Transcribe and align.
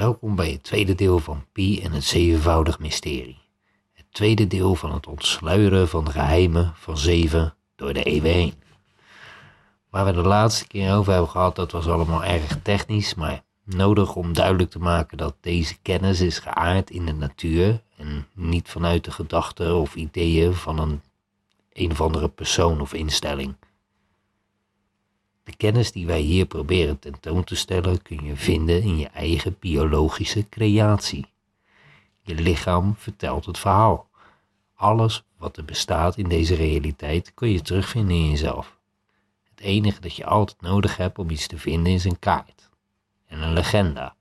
Welkom 0.00 0.34
bij 0.34 0.50
het 0.50 0.62
tweede 0.62 0.94
deel 0.94 1.18
van 1.18 1.44
Pi 1.52 1.80
en 1.80 1.92
het 1.92 2.04
zevenvoudig 2.04 2.78
mysterie. 2.78 3.38
Het 3.92 4.04
tweede 4.10 4.46
deel 4.46 4.74
van 4.74 4.92
het 4.92 5.06
ontsluieren 5.06 5.88
van 5.88 6.04
de 6.04 6.10
geheimen 6.10 6.72
van 6.74 6.98
zeven 6.98 7.54
door 7.76 7.92
de 7.92 8.02
eeuwen 8.02 8.32
heen. 8.32 8.54
Waar 9.90 10.04
we 10.04 10.12
de 10.12 10.22
laatste 10.22 10.66
keer 10.66 10.94
over 10.94 11.12
hebben 11.12 11.30
gehad, 11.30 11.56
dat 11.56 11.72
was 11.72 11.86
allemaal 11.86 12.24
erg 12.24 12.62
technisch, 12.62 13.14
maar 13.14 13.42
nodig 13.64 14.14
om 14.14 14.32
duidelijk 14.32 14.70
te 14.70 14.78
maken 14.78 15.18
dat 15.18 15.36
deze 15.40 15.78
kennis 15.82 16.20
is 16.20 16.38
geaard 16.38 16.90
in 16.90 17.06
de 17.06 17.14
natuur 17.14 17.82
en 17.96 18.26
niet 18.34 18.68
vanuit 18.68 19.04
de 19.04 19.10
gedachten 19.10 19.76
of 19.76 19.94
ideeën 19.94 20.54
van 20.54 20.78
een 20.78 21.02
een 21.72 21.90
of 21.90 22.00
andere 22.00 22.28
persoon 22.28 22.80
of 22.80 22.94
instelling. 22.94 23.54
De 25.50 25.56
kennis 25.56 25.92
die 25.92 26.06
wij 26.06 26.20
hier 26.20 26.46
proberen 26.46 26.98
tentoon 26.98 27.44
te 27.44 27.54
stellen 27.56 28.02
kun 28.02 28.24
je 28.24 28.36
vinden 28.36 28.82
in 28.82 28.98
je 28.98 29.06
eigen 29.08 29.56
biologische 29.58 30.48
creatie. 30.48 31.26
Je 32.20 32.34
lichaam 32.34 32.94
vertelt 32.96 33.46
het 33.46 33.58
verhaal. 33.58 34.08
Alles 34.74 35.22
wat 35.38 35.56
er 35.56 35.64
bestaat 35.64 36.16
in 36.16 36.28
deze 36.28 36.54
realiteit 36.54 37.34
kun 37.34 37.48
je 37.48 37.62
terugvinden 37.62 38.16
in 38.16 38.30
jezelf. 38.30 38.78
Het 39.50 39.60
enige 39.60 40.00
dat 40.00 40.16
je 40.16 40.26
altijd 40.26 40.60
nodig 40.60 40.96
hebt 40.96 41.18
om 41.18 41.30
iets 41.30 41.46
te 41.46 41.58
vinden 41.58 41.92
is 41.92 42.04
een 42.04 42.18
kaart 42.18 42.70
en 43.26 43.42
een 43.42 43.52
legenda. 43.52 44.16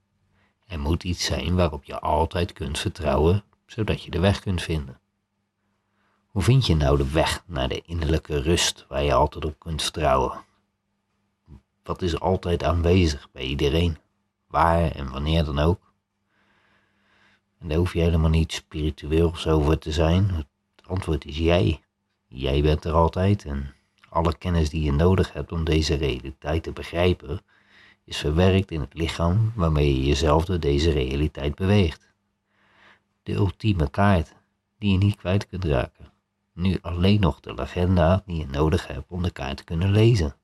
Er 0.67 0.79
moet 0.79 1.03
iets 1.03 1.25
zijn 1.25 1.55
waarop 1.55 1.83
je 1.83 1.99
altijd 1.99 2.53
kunt 2.53 2.79
vertrouwen, 2.79 3.43
zodat 3.65 4.03
je 4.03 4.11
de 4.11 4.19
weg 4.19 4.39
kunt 4.39 4.61
vinden. 4.61 4.99
Hoe 6.27 6.41
vind 6.41 6.65
je 6.65 6.75
nou 6.75 6.97
de 6.97 7.11
weg 7.11 7.43
naar 7.45 7.67
de 7.69 7.81
innerlijke 7.85 8.41
rust 8.41 8.85
waar 8.87 9.03
je 9.03 9.13
altijd 9.13 9.45
op 9.45 9.59
kunt 9.59 9.81
vertrouwen? 9.81 10.47
Wat 11.89 12.01
is 12.01 12.19
altijd 12.19 12.63
aanwezig 12.63 13.31
bij 13.31 13.43
iedereen, 13.43 13.97
waar 14.47 14.91
en 14.91 15.09
wanneer 15.11 15.43
dan 15.43 15.59
ook? 15.59 15.93
En 17.59 17.67
daar 17.67 17.77
hoef 17.77 17.93
je 17.93 17.99
helemaal 17.99 18.29
niet 18.29 18.51
spiritueel 18.51 19.27
of 19.27 19.39
zo 19.39 19.61
voor 19.61 19.77
te 19.77 19.91
zijn. 19.91 20.29
Het 20.29 20.47
antwoord 20.85 21.25
is 21.25 21.37
jij. 21.37 21.81
Jij 22.27 22.61
bent 22.61 22.85
er 22.85 22.93
altijd 22.93 23.45
en 23.45 23.73
alle 24.09 24.37
kennis 24.37 24.69
die 24.69 24.83
je 24.83 24.91
nodig 24.91 25.33
hebt 25.33 25.51
om 25.51 25.63
deze 25.63 25.95
realiteit 25.95 26.63
te 26.63 26.71
begrijpen, 26.71 27.41
is 28.03 28.17
verwerkt 28.17 28.71
in 28.71 28.79
het 28.79 28.93
lichaam 28.93 29.51
waarmee 29.55 29.95
je 29.95 30.05
jezelf 30.05 30.45
door 30.45 30.59
deze 30.59 30.91
realiteit 30.91 31.55
beweegt. 31.55 32.07
De 33.23 33.33
ultieme 33.33 33.89
kaart 33.89 34.35
die 34.77 34.91
je 34.91 34.97
niet 34.97 35.15
kwijt 35.15 35.47
kunt 35.47 35.65
raken. 35.65 36.11
Nu 36.53 36.77
alleen 36.81 37.19
nog 37.19 37.39
de 37.39 37.53
legenda 37.53 38.23
die 38.25 38.37
je 38.37 38.47
nodig 38.47 38.87
hebt 38.87 39.11
om 39.11 39.23
de 39.23 39.31
kaart 39.31 39.57
te 39.57 39.63
kunnen 39.63 39.91
lezen. 39.91 40.35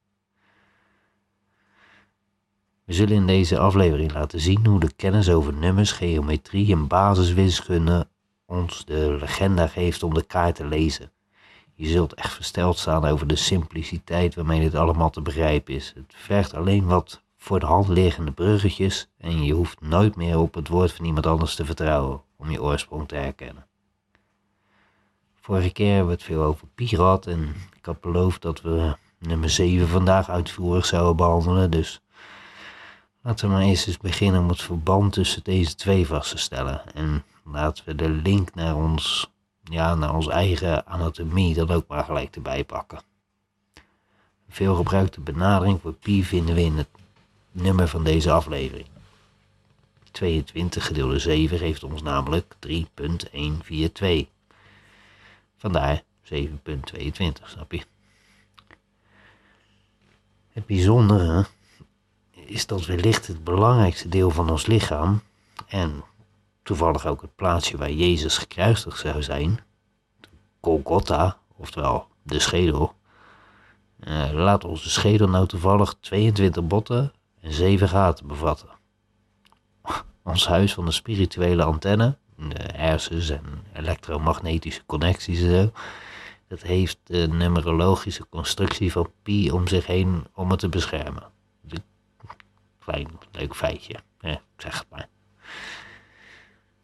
We 2.86 2.94
zullen 2.94 3.16
in 3.16 3.28
deze 3.28 3.60
aflevering 3.60 4.14
laten 4.14 4.40
zien 4.40 4.66
hoe 4.66 4.80
de 4.80 4.94
kennis 4.96 5.30
over 5.30 5.54
nummers, 5.54 5.92
geometrie 5.92 6.72
en 6.72 6.88
basiswiskunde 6.88 8.08
ons 8.46 8.86
de 8.86 9.18
legenda 9.20 9.68
geeft 9.68 10.04
om 10.04 10.14
de 10.14 10.24
kaart 10.24 10.56
te 10.56 10.66
lezen. 10.66 11.12
Je 11.74 11.88
zult 11.88 12.14
echt 12.14 12.34
versteld 12.34 12.78
staan 12.78 13.06
over 13.06 13.28
de 13.28 13.36
simpliciteit 13.36 14.36
waarmee 14.36 14.60
dit 14.60 14.76
allemaal 14.76 15.10
te 15.10 15.22
begrijpen 15.22 15.74
is. 15.74 15.94
Het 15.96 16.14
vergt 16.16 16.54
alleen 16.54 16.86
wat 16.86 17.22
voor 17.38 17.60
de 17.60 17.66
hand 17.66 17.88
liggende 17.88 18.32
bruggetjes 18.32 19.08
en 19.18 19.44
je 19.44 19.54
hoeft 19.54 19.82
nooit 19.82 20.16
meer 20.16 20.40
op 20.40 20.54
het 20.54 20.68
woord 20.68 20.92
van 20.92 21.06
iemand 21.06 21.26
anders 21.26 21.56
te 21.56 21.66
vertrouwen 21.66 22.22
om 22.36 22.52
je 22.52 22.62
oorsprong 22.62 23.08
te 23.08 23.16
herkennen. 23.16 23.66
Vorige 25.42 25.72
keer 25.72 25.88
hebben 25.88 26.08
we 26.08 26.14
het 26.14 26.24
veel 26.24 26.44
over 26.44 26.68
Pi 26.76 26.88
gehad 26.88 27.28
en 27.28 27.56
ik 27.78 27.86
had 27.86 28.02
beloofd 28.02 28.42
dat 28.42 28.62
we 28.62 28.96
nummer 29.20 29.50
7 29.50 29.88
vandaag 29.88 30.30
uitvoerig 30.30 30.86
zouden 30.86 31.16
behandelen, 31.16 31.72
dus 31.72 32.02
laten 33.26 33.48
we 33.48 33.54
maar 33.54 33.64
eerst 33.64 33.88
eens 33.88 33.98
beginnen 33.98 34.42
om 34.42 34.50
het 34.50 34.62
verband 34.62 35.14
tussen 35.14 35.44
deze 35.44 35.76
twee 35.76 36.08
vast 36.08 36.30
te 36.30 36.38
stellen. 36.38 36.94
En 36.94 37.24
laten 37.44 37.86
we 37.86 37.96
de 37.96 38.10
link 38.10 38.56
naar 38.56 38.76
ons, 38.76 39.32
ja, 39.64 39.96
naar 39.96 40.16
onze 40.16 40.32
eigen 40.32 40.88
anatomie 40.88 41.54
dan 41.54 41.70
ook 41.70 41.88
maar 41.88 42.04
gelijk 42.04 42.36
erbij 42.36 42.64
pakken. 42.64 43.02
Een 43.76 44.54
veelgebruikte 44.54 45.22
benadering 45.22 45.82
voor 45.82 45.94
pi 45.94 46.24
vinden 46.24 46.56
we 46.56 46.62
in 46.62 46.78
het 46.78 46.88
nummer 47.52 47.88
van 47.88 48.04
deze 48.04 48.32
aflevering. 48.32 48.88
22 50.12 50.86
gedeelde 50.86 51.20
7 51.20 51.58
geeft 51.58 51.84
ons 51.84 52.02
namelijk 52.02 52.56
3.142. 52.68 52.74
Vandaar 55.58 56.04
7.22, 56.34 56.44
snap 57.46 57.72
je? 57.72 57.82
Het 60.50 60.66
bijzondere 60.66 61.46
is 62.46 62.68
dat 62.68 62.86
wellicht 62.86 63.28
het 63.28 63.44
belangrijkste 63.44 64.10
deel 64.10 64.30
van 64.30 64.50
ons 64.50 64.66
lichaam 64.66 65.22
en 65.68 66.04
toevallig 66.64 67.06
ook 67.06 67.22
het 67.22 67.36
plaatsje 67.36 67.78
waar 67.78 67.92
Jezus 67.92 68.38
gekruisigd 68.38 69.00
zou 69.00 69.24
zijn, 69.24 69.60
Golgotha, 70.62 71.38
oftewel 71.58 72.08
de 72.24 72.40
schedel, 72.40 72.94
uh, 74.00 74.32
laat 74.32 74.64
onze 74.64 74.90
schedel 74.90 75.30
nou 75.30 75.48
toevallig 75.48 75.96
22 76.00 76.64
botten 76.64 77.14
en 77.42 77.54
7 77.54 77.90
gaten 77.90 78.28
bevatten. 78.28 78.70
Ons 80.24 80.48
huis 80.48 80.74
van 80.74 80.86
de 80.86 80.92
spirituele 80.92 81.64
antenne, 81.64 82.18
de 82.36 82.70
hersens 82.74 83.30
en 83.30 83.44
elektromagnetische 83.74 84.86
connecties 84.86 85.42
en 85.42 85.50
zo, 85.50 85.72
dat 86.48 86.62
heeft 86.62 86.98
de 87.04 87.28
numerologische 87.28 88.26
constructie 88.30 88.92
van 88.92 89.12
pi 89.24 89.52
om 89.52 89.68
zich 89.68 89.86
heen 89.86 90.28
om 90.34 90.50
het 90.50 90.60
te 90.60 90.70
beschermen. 90.70 91.34
Klein 92.86 93.08
leuk 93.32 93.56
feitje, 93.56 93.96
zeg 94.58 94.80
het 94.80 94.86
maar. 94.90 95.08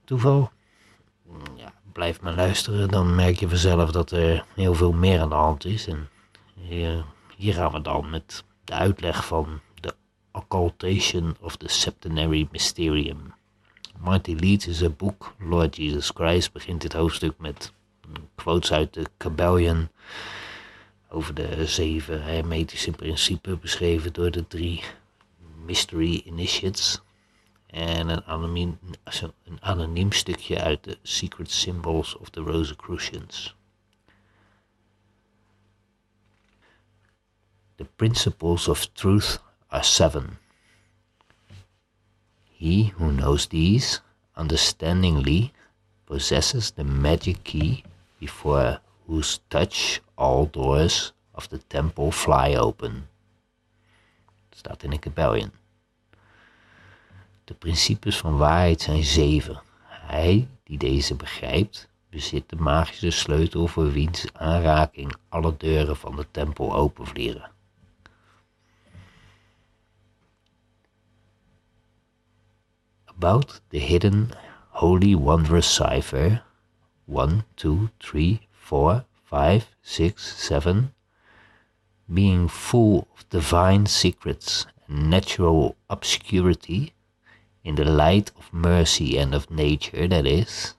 Toeval? 0.03 0.51
Ja, 1.55 1.73
blijf 1.93 2.21
maar 2.21 2.35
luisteren, 2.35 2.89
dan 2.89 3.15
merk 3.15 3.39
je 3.39 3.49
vanzelf 3.49 3.91
dat 3.91 4.11
er 4.11 4.45
heel 4.55 4.73
veel 4.73 4.91
meer 4.91 5.19
aan 5.19 5.29
de 5.29 5.35
hand 5.35 5.65
is. 5.65 5.87
En 5.87 6.09
hier, 6.53 7.05
hier 7.35 7.53
gaan 7.53 7.71
we 7.71 7.81
dan 7.81 8.09
met 8.09 8.43
de 8.63 8.73
uitleg 8.73 9.25
van 9.25 9.59
The 9.79 9.95
Occultation 10.31 11.35
of 11.39 11.55
the 11.55 11.67
Septenary 11.67 12.47
Mysterium. 12.51 13.33
Marty 13.97 14.35
Leeds 14.39 14.67
in 14.67 14.73
zijn 14.73 14.95
boek 14.95 15.33
Lord 15.39 15.75
Jesus 15.75 16.11
Christ 16.13 16.51
begint 16.51 16.81
dit 16.81 16.93
hoofdstuk 16.93 17.33
met 17.37 17.73
quotes 18.35 18.71
uit 18.71 18.93
de 18.93 19.05
Kabbalion 19.17 19.89
over 21.09 21.33
de 21.33 21.65
zeven 21.65 22.23
hermetische 22.23 22.91
principes 22.91 23.59
beschreven 23.59 24.13
door 24.13 24.31
de 24.31 24.47
drie 24.47 24.83
Mystery 25.71 26.21
Initiates 26.25 26.99
en 27.67 28.09
een 28.09 28.23
anoniem, 28.23 28.79
een 29.43 29.61
anoniem 29.61 30.11
stukje 30.11 30.61
uit 30.61 30.83
de 30.83 30.97
Secret 31.03 31.51
Symbols 31.51 32.17
of 32.17 32.29
the 32.29 32.41
Rosicrucians. 32.41 33.55
The 37.75 37.85
principles 37.95 38.67
of 38.67 38.85
truth 38.85 39.39
are 39.67 39.83
seven. 39.83 40.39
He 42.57 42.91
who 42.97 43.11
knows 43.11 43.47
these 43.47 44.01
understandingly 44.35 45.51
possesses 46.03 46.71
the 46.71 46.83
magic 46.83 47.43
key 47.43 47.83
before 48.19 48.81
whose 49.05 49.39
touch 49.47 50.01
all 50.15 50.49
doors 50.51 51.13
of 51.31 51.47
the 51.47 51.59
temple 51.67 52.11
fly 52.11 52.55
open. 52.55 53.07
Staat 54.49 54.83
in 54.83 54.91
een 54.91 54.99
Kabbalion. 54.99 55.60
De 57.51 57.57
principes 57.57 58.17
van 58.17 58.37
waarheid 58.37 58.81
zijn 58.81 59.03
zeven. 59.03 59.61
Hij 59.87 60.47
die 60.63 60.77
deze 60.77 61.15
begrijpt, 61.15 61.89
bezit 62.09 62.49
de 62.49 62.55
magische 62.55 63.11
sleutel 63.11 63.67
voor 63.67 63.91
wiens 63.91 64.25
aanraking 64.33 65.15
alle 65.29 65.57
deuren 65.57 65.97
van 65.97 66.15
de 66.15 66.25
tempel 66.31 66.75
openvliegen. 66.75 67.51
About 73.05 73.61
the 73.67 73.77
hidden 73.77 74.29
holy 74.69 75.15
wondrous 75.15 75.73
cipher 75.73 76.43
1, 77.07 77.45
2, 77.53 77.89
3, 77.97 78.47
4, 78.51 79.05
5, 79.23 79.75
6, 79.81 80.45
7, 80.45 80.93
being 82.05 82.51
full 82.51 83.07
of 83.13 83.25
divine 83.27 83.87
secrets 83.87 84.67
and 84.87 85.09
natural 85.09 85.75
obscurity, 85.87 86.91
in 87.63 87.75
the 87.75 87.85
light 87.85 88.31
of 88.37 88.53
mercy 88.53 89.17
and 89.17 89.35
of 89.35 89.51
nature, 89.51 90.07
that 90.07 90.25
is, 90.25 90.73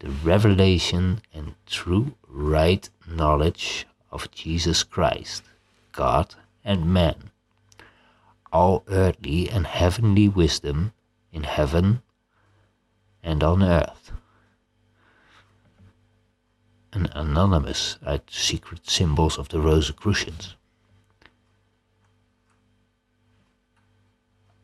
the 0.00 0.10
revelation 0.10 1.20
and 1.32 1.54
true 1.66 2.14
right 2.28 2.88
knowledge 3.06 3.86
of 4.10 4.30
Jesus 4.30 4.82
Christ, 4.82 5.42
God 5.92 6.34
and 6.64 6.92
man, 6.92 7.30
all 8.52 8.84
earthly 8.88 9.48
and 9.48 9.66
heavenly 9.66 10.28
wisdom 10.28 10.92
in 11.32 11.44
heaven 11.44 12.02
and 13.22 13.42
on 13.42 13.62
earth. 13.62 14.12
An 16.92 17.08
anonymous 17.14 17.98
uit 18.04 18.28
Secret 18.28 18.88
Symbols 18.90 19.38
of 19.38 19.48
the 19.50 19.60
Rosicrucians. 19.60 20.56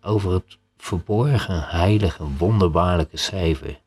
Over 0.03 0.43
verborgen, 0.87 1.63
heilige, 1.69 2.25
wonderbaarlijke 2.37 3.17
cijfer 3.17 3.81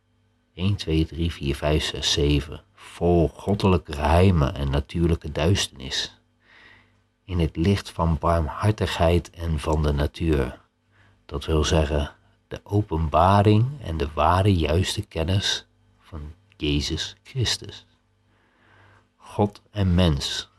1, 0.54 0.76
2, 0.76 1.06
3, 1.06 1.32
4, 1.32 1.56
5, 1.56 1.84
6, 1.84 2.12
7, 2.12 2.64
vol 2.74 3.28
goddelijke 3.28 3.94
geheimen 3.94 4.56
en 4.56 4.70
natuurlijke 4.70 5.32
duisternis, 5.32 6.22
in 7.26 7.40
het 7.40 7.56
licht 7.56 7.92
van 7.92 8.18
barmhartigheid 8.20 9.30
en 9.30 9.60
van 9.60 9.84
de 9.84 9.92
natuur. 9.92 10.60
Dat 11.26 11.46
wil 11.46 11.64
zeggen, 11.64 12.12
de 12.48 12.60
openbaring 12.64 13.68
en 13.82 13.98
de 13.98 14.08
ware 14.14 14.56
juiste 14.56 15.06
kennis 15.06 15.68
van 16.00 16.34
Jezus 16.58 17.16
Christus. 17.24 17.86
God 19.18 19.62
en 19.72 19.96
mens, 19.96 20.50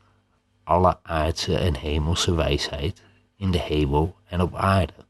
alle 0.64 0.98
aardse 1.02 1.58
en 1.58 1.76
hemelse 1.76 2.34
wijsheid 2.34 3.02
in 3.36 3.50
de 3.50 3.60
hemel 3.60 4.16
en 4.24 4.40
op 4.40 4.54
aarde. 4.54 5.08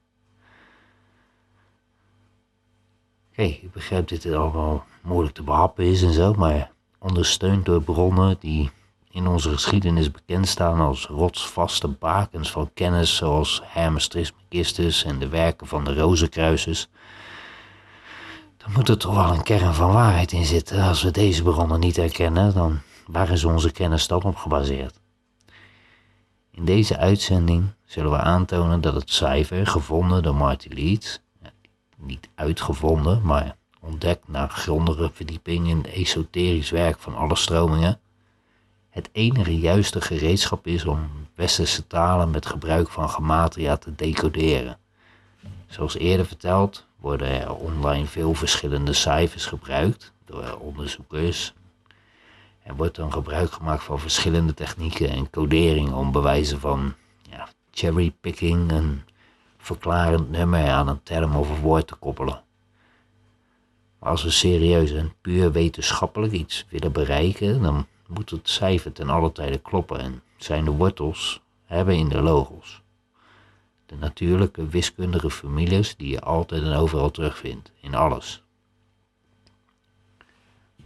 Oké, 3.41 3.49
ik 3.49 3.73
begrijp 3.73 4.09
dat 4.09 4.23
dit 4.23 4.35
allemaal 4.35 4.85
moeilijk 5.03 5.35
te 5.35 5.43
behappen 5.43 5.85
is 5.85 6.03
en 6.03 6.13
zo, 6.13 6.35
maar 6.35 6.71
ondersteund 6.99 7.65
door 7.65 7.83
bronnen 7.83 8.37
die 8.41 8.71
in 9.11 9.27
onze 9.27 9.51
geschiedenis 9.51 10.11
bekend 10.11 10.49
staan 10.49 10.81
als 10.81 11.07
rotsvaste 11.07 11.89
bakens 11.89 12.51
van 12.51 12.71
kennis 12.75 13.17
zoals 13.17 13.63
Hermes 13.65 14.09
Trismegistus 14.09 15.05
en 15.05 15.19
de 15.19 15.29
werken 15.29 15.67
van 15.67 15.85
de 15.85 15.95
Rozenkruisers, 15.95 16.89
dan 18.57 18.73
moet 18.73 18.89
er 18.89 18.99
toch 18.99 19.15
wel 19.15 19.33
een 19.33 19.43
kern 19.43 19.75
van 19.75 19.93
waarheid 19.93 20.33
in 20.33 20.45
zitten. 20.45 20.83
Als 20.83 21.03
we 21.03 21.11
deze 21.11 21.43
bronnen 21.43 21.81
niet 21.81 21.97
herkennen, 21.97 22.55
dan 22.55 22.81
waar 23.07 23.31
is 23.31 23.45
onze 23.45 23.73
kennis 23.73 24.07
dan 24.07 24.23
op 24.23 24.37
gebaseerd? 24.37 25.01
In 26.51 26.65
deze 26.65 26.97
uitzending 26.97 27.75
zullen 27.85 28.11
we 28.11 28.19
aantonen 28.19 28.81
dat 28.81 28.95
het 28.95 29.11
cijfer 29.11 29.67
gevonden 29.67 30.23
door 30.23 30.35
Marty 30.35 30.69
Leeds, 30.69 31.21
niet 32.01 32.29
uitgevonden, 32.35 33.23
maar 33.23 33.57
ontdekt 33.81 34.29
na 34.29 34.47
grondige 34.47 35.11
verdieping 35.13 35.69
in 35.69 35.87
esoterisch 35.87 36.71
werk 36.71 36.99
van 36.99 37.17
alle 37.17 37.37
stromingen, 37.37 38.01
het 38.91 39.09
enige 39.13 39.59
juiste 39.59 40.01
gereedschap 40.01 40.67
is 40.67 40.85
om 40.85 41.11
westerse 41.35 41.87
talen 41.87 42.31
met 42.31 42.47
gebruik 42.47 42.89
van 42.89 43.11
gematria 43.11 43.77
te 43.77 43.95
decoderen. 43.95 44.79
Zoals 45.67 45.97
eerder 45.97 46.27
verteld 46.27 46.87
worden 46.97 47.29
er 47.29 47.55
online 47.55 48.07
veel 48.07 48.35
verschillende 48.35 48.93
cijfers 48.93 49.47
gebruikt 49.47 50.13
door 50.25 50.59
onderzoekers. 50.59 51.55
Er 52.63 52.77
wordt 52.77 52.97
dan 52.97 53.13
gebruik 53.13 53.53
gemaakt 53.53 53.83
van 53.83 54.01
verschillende 54.01 54.55
technieken 54.55 55.11
en 55.11 55.31
coderingen 55.31 55.95
om 55.95 56.13
bewijzen 56.13 56.61
van 56.61 56.95
ja, 57.31 57.49
cherrypicking 57.71 58.73
een 58.73 59.03
verklarend 59.71 60.31
nummer 60.31 60.71
aan 60.71 60.89
een 60.89 61.03
term 61.03 61.37
of 61.37 61.49
een 61.49 61.61
woord 61.61 61.87
te 61.87 61.95
koppelen. 61.95 62.43
Als 63.99 64.23
we 64.23 64.31
serieus 64.31 64.93
en 64.93 65.13
puur 65.21 65.53
wetenschappelijk 65.53 66.33
iets 66.33 66.67
willen 66.69 66.93
bereiken, 66.93 67.63
dan 67.63 67.87
moet 68.07 68.31
het 68.31 68.49
cijfer 68.49 68.93
ten 68.93 69.09
alle 69.09 69.33
tijde 69.33 69.59
kloppen 69.59 70.01
en 70.01 70.23
zijn 70.37 70.65
de 70.65 70.71
wortels 70.71 71.41
hebben 71.65 71.97
in 71.97 72.09
de 72.09 72.21
logos. 72.21 72.83
De 73.87 73.97
natuurlijke 73.97 74.67
wiskundige 74.67 75.31
formules 75.31 75.97
die 75.97 76.11
je 76.11 76.21
altijd 76.21 76.63
en 76.63 76.75
overal 76.75 77.11
terugvindt, 77.11 77.73
in 77.81 77.95
alles. 77.95 78.43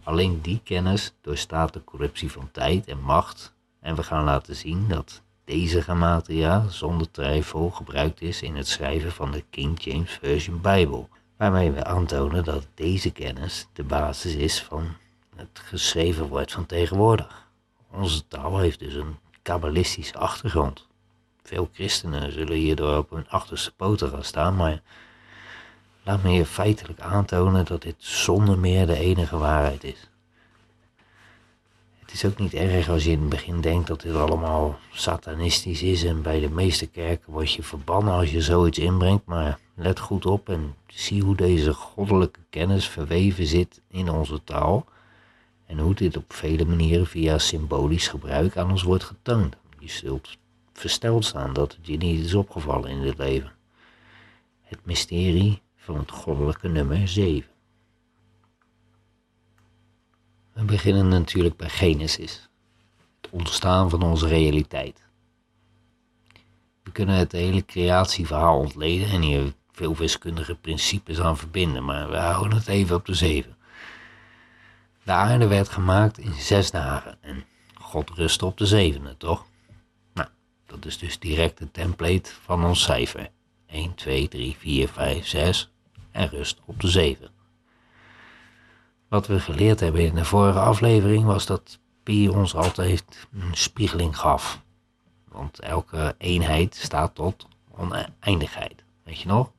Alleen 0.03 0.41
die 0.41 0.61
kennis 0.63 1.13
doorstaat 1.21 1.73
de 1.73 1.83
corruptie 1.83 2.31
van 2.31 2.51
tijd 2.51 2.87
en 2.87 2.99
macht 2.99 3.53
en 3.79 3.95
we 3.95 4.03
gaan 4.03 4.23
laten 4.23 4.55
zien 4.55 4.87
dat 4.87 5.21
deze 5.45 5.81
gematria 5.81 6.67
zonder 6.67 7.11
twijfel 7.11 7.69
gebruikt 7.69 8.21
is 8.21 8.41
in 8.41 8.55
het 8.55 8.67
schrijven 8.67 9.11
van 9.11 9.31
de 9.31 9.43
King 9.49 9.83
James 9.83 10.11
Version 10.11 10.61
Bijbel, 10.61 11.09
waarmee 11.37 11.71
we 11.71 11.83
aantonen 11.83 12.43
dat 12.43 12.67
deze 12.73 13.11
kennis 13.11 13.67
de 13.73 13.83
basis 13.83 14.35
is 14.35 14.61
van 14.61 14.87
het 15.35 15.61
geschreven 15.63 16.27
woord 16.27 16.51
van 16.51 16.65
tegenwoordig. 16.65 17.47
Onze 17.91 18.27
taal 18.27 18.57
heeft 18.57 18.79
dus 18.79 18.93
een 18.93 19.15
kabbalistische 19.41 20.17
achtergrond. 20.17 20.87
Veel 21.43 21.69
christenen 21.73 22.31
zullen 22.31 22.57
hierdoor 22.57 22.97
op 22.97 23.09
hun 23.09 23.29
achterste 23.29 23.75
poten 23.75 24.09
gaan 24.09 24.23
staan, 24.23 24.55
maar 24.55 24.81
laat 26.03 26.23
me 26.23 26.31
je 26.31 26.45
feitelijk 26.45 26.99
aantonen 26.99 27.65
dat 27.65 27.81
dit 27.81 27.95
zonder 27.97 28.59
meer 28.59 28.85
de 28.85 28.97
enige 28.97 29.37
waarheid 29.37 29.83
is. 29.83 30.09
Is 32.15 32.25
ook 32.25 32.39
niet 32.39 32.53
erg 32.53 32.89
als 32.89 33.03
je 33.03 33.11
in 33.11 33.19
het 33.19 33.29
begin 33.29 33.61
denkt 33.61 33.87
dat 33.87 34.01
dit 34.01 34.15
allemaal 34.15 34.79
satanistisch 34.91 35.81
is 35.81 36.03
en 36.03 36.21
bij 36.21 36.39
de 36.39 36.49
meeste 36.49 36.87
kerken 36.87 37.33
word 37.33 37.51
je 37.51 37.63
verbannen 37.63 38.13
als 38.13 38.31
je 38.31 38.41
zoiets 38.41 38.79
inbrengt, 38.79 39.25
maar 39.25 39.59
let 39.73 39.99
goed 39.99 40.25
op 40.25 40.49
en 40.49 40.75
zie 40.87 41.23
hoe 41.23 41.35
deze 41.35 41.73
goddelijke 41.73 42.39
kennis 42.49 42.87
verweven 42.87 43.45
zit 43.45 43.81
in 43.87 44.09
onze 44.09 44.43
taal 44.43 44.85
en 45.65 45.79
hoe 45.79 45.93
dit 45.93 46.17
op 46.17 46.33
vele 46.33 46.65
manieren 46.65 47.07
via 47.07 47.37
symbolisch 47.37 48.07
gebruik 48.07 48.57
aan 48.57 48.71
ons 48.71 48.83
wordt 48.83 49.03
getoond. 49.03 49.55
Je 49.79 49.89
zult 49.89 50.37
versteld 50.73 51.25
staan 51.25 51.53
dat 51.53 51.75
het 51.75 51.87
je 51.87 51.97
niet 51.97 52.25
is 52.25 52.33
opgevallen 52.33 52.89
in 52.89 53.01
dit 53.01 53.17
leven. 53.17 53.51
Het 54.61 54.79
mysterie 54.83 55.61
van 55.75 55.97
het 55.97 56.11
goddelijke 56.11 56.67
nummer 56.67 57.07
7. 57.07 57.54
We 60.55 60.63
beginnen 60.63 61.07
natuurlijk 61.07 61.57
bij 61.57 61.69
Genesis, 61.69 62.49
het 63.21 63.31
ontstaan 63.31 63.89
van 63.89 64.01
onze 64.01 64.27
realiteit. 64.27 65.03
We 66.83 66.91
kunnen 66.91 67.15
het 67.15 67.31
hele 67.31 67.65
creatieverhaal 67.65 68.59
ontleden 68.59 69.09
en 69.09 69.21
hier 69.21 69.53
veel 69.71 69.95
wiskundige 69.95 70.55
principes 70.55 71.19
aan 71.19 71.37
verbinden, 71.37 71.85
maar 71.85 72.09
we 72.09 72.15
houden 72.15 72.57
het 72.57 72.67
even 72.67 72.95
op 72.95 73.05
de 73.05 73.13
zeven. 73.13 73.57
De 75.03 75.11
aarde 75.11 75.47
werd 75.47 75.69
gemaakt 75.69 76.17
in 76.17 76.33
zes 76.33 76.71
dagen 76.71 77.17
en 77.21 77.45
God 77.73 78.09
rustte 78.09 78.45
op 78.45 78.57
de 78.57 78.65
zevende, 78.65 79.17
toch? 79.17 79.45
Nou, 80.13 80.29
dat 80.65 80.85
is 80.85 80.97
dus 80.97 81.19
direct 81.19 81.57
de 81.57 81.71
template 81.71 82.31
van 82.41 82.65
ons 82.65 82.83
cijfer. 82.83 83.29
1, 83.67 83.95
2, 83.95 84.27
3, 84.27 84.55
4, 84.57 84.87
5, 84.87 85.27
6 85.27 85.71
en 86.11 86.29
rust 86.29 86.59
op 86.65 86.81
de 86.81 86.87
zeven. 86.87 87.34
Wat 89.15 89.27
we 89.27 89.39
geleerd 89.39 89.79
hebben 89.79 90.01
in 90.01 90.15
de 90.15 90.25
vorige 90.25 90.59
aflevering 90.59 91.25
was 91.25 91.45
dat 91.45 91.79
pi 92.03 92.29
ons 92.29 92.55
altijd 92.55 93.27
een 93.33 93.55
spiegeling 93.55 94.17
gaf. 94.17 94.61
Want 95.27 95.59
elke 95.59 96.15
eenheid 96.17 96.75
staat 96.75 97.15
tot 97.15 97.47
oneindigheid. 97.71 98.83
Weet 99.03 99.19
je 99.19 99.27
nog? 99.27 99.51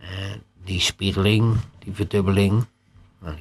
Uh, 0.00 0.06
die 0.64 0.80
spiegeling, 0.80 1.56
die 1.78 1.94
verdubbeling, 1.94 2.66
nou, 3.20 3.36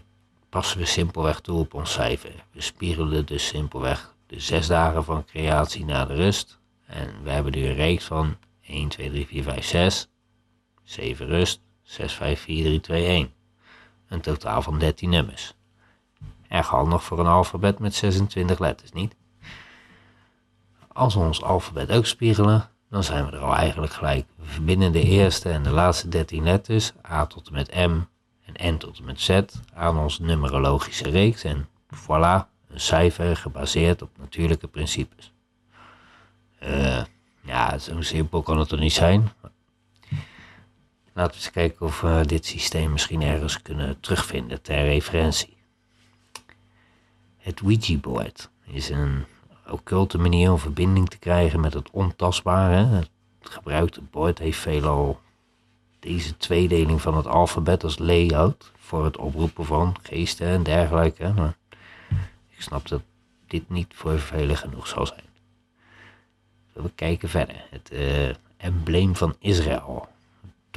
passen 0.49 0.77
we 0.77 0.85
simpelweg 0.85 1.39
toe 1.39 1.59
op 1.59 1.73
ons 1.73 1.91
cijfer. 1.91 2.45
We 2.51 2.61
spiegelen 2.61 3.25
dus 3.25 3.47
simpelweg 3.47 4.13
de 4.27 4.39
zes 4.39 4.67
dagen 4.67 5.03
van 5.03 5.25
creatie 5.25 5.85
naar 5.85 6.07
de 6.07 6.15
rust. 6.15 6.59
En 6.85 7.23
we 7.23 7.29
hebben 7.29 7.51
nu 7.51 7.65
een 7.65 7.75
reeks 7.75 8.05
van 8.05 8.37
1, 8.61 8.87
2, 8.87 9.09
3, 9.09 9.27
4, 9.27 9.43
5, 9.43 9.65
6. 9.65 10.07
7 10.83 11.27
rust, 11.27 11.61
6, 11.81 12.13
5, 12.13 12.41
4, 12.41 12.63
3, 12.63 12.79
2, 12.79 13.05
1. 13.05 13.35
Een 14.07 14.21
totaal 14.21 14.61
van 14.61 14.79
13 14.79 15.09
nummers. 15.09 15.53
Erg 16.47 16.67
handig 16.67 17.03
voor 17.03 17.19
een 17.19 17.27
alfabet 17.27 17.79
met 17.79 17.95
26 17.95 18.59
letters, 18.59 18.91
niet? 18.91 19.15
Als 20.87 21.13
we 21.13 21.19
ons 21.19 21.43
alfabet 21.43 21.91
ook 21.91 22.05
spiegelen, 22.05 22.69
dan 22.89 23.03
zijn 23.03 23.25
we 23.25 23.31
er 23.31 23.43
al 23.43 23.55
eigenlijk 23.55 23.93
gelijk. 23.93 24.25
We 24.35 24.45
verbinden 24.45 24.91
de 24.91 25.01
eerste 25.01 25.49
en 25.49 25.63
de 25.63 25.69
laatste 25.69 26.07
13 26.07 26.43
letters, 26.43 26.93
A 27.09 27.25
tot 27.25 27.47
en 27.47 27.53
met 27.53 27.75
M 27.75 27.99
en 28.45 28.73
N 28.73 28.77
tot 28.77 28.97
en 28.97 29.05
met 29.05 29.21
Z, 29.21 29.41
aan 29.73 29.97
onze 29.97 30.23
numerologische 30.23 31.09
reeks 31.09 31.43
en 31.43 31.67
voilà, 31.95 32.47
een 32.67 32.79
cijfer 32.79 33.37
gebaseerd 33.37 34.01
op 34.01 34.09
natuurlijke 34.17 34.67
principes. 34.67 35.33
Uh, 36.63 37.03
ja, 37.41 37.77
zo 37.77 38.01
simpel 38.01 38.41
kan 38.41 38.59
het 38.59 38.71
er 38.71 38.79
niet 38.79 38.93
zijn. 38.93 39.31
Laten 41.17 41.31
we 41.31 41.37
eens 41.37 41.51
kijken 41.51 41.85
of 41.85 42.01
we 42.01 42.23
dit 42.25 42.45
systeem 42.45 42.91
misschien 42.91 43.21
ergens 43.21 43.61
kunnen 43.61 43.99
terugvinden 43.99 44.61
ter 44.61 44.83
referentie. 44.83 45.57
Het 47.37 47.61
Ouija-board 47.61 48.49
is 48.65 48.89
een 48.89 49.25
occulte 49.69 50.17
manier 50.17 50.51
om 50.51 50.59
verbinding 50.59 51.09
te 51.09 51.17
krijgen 51.17 51.59
met 51.59 51.73
het 51.73 51.91
ontastbare. 51.91 52.75
Het 52.75 53.09
gebruikte 53.39 54.01
bord 54.01 54.39
heeft 54.39 54.59
veelal 54.59 55.19
deze 55.99 56.37
tweedeling 56.37 57.01
van 57.01 57.17
het 57.17 57.27
alfabet 57.27 57.83
als 57.83 57.97
layout 57.97 58.71
voor 58.77 59.03
het 59.03 59.17
oproepen 59.17 59.65
van 59.65 59.95
geesten 60.01 60.47
en 60.47 60.63
dergelijke. 60.63 61.33
Maar 61.33 61.57
ik 62.49 62.61
snap 62.61 62.87
dat 62.87 63.01
dit 63.47 63.69
niet 63.69 63.93
voor 63.95 64.19
velen 64.19 64.57
genoeg 64.57 64.87
zal 64.87 65.05
zijn. 65.05 65.29
We 66.73 66.91
kijken 66.95 67.29
verder. 67.29 67.65
Het 67.69 67.89
uh, 67.93 68.29
embleem 68.57 69.15
van 69.15 69.35
Israël 69.39 70.15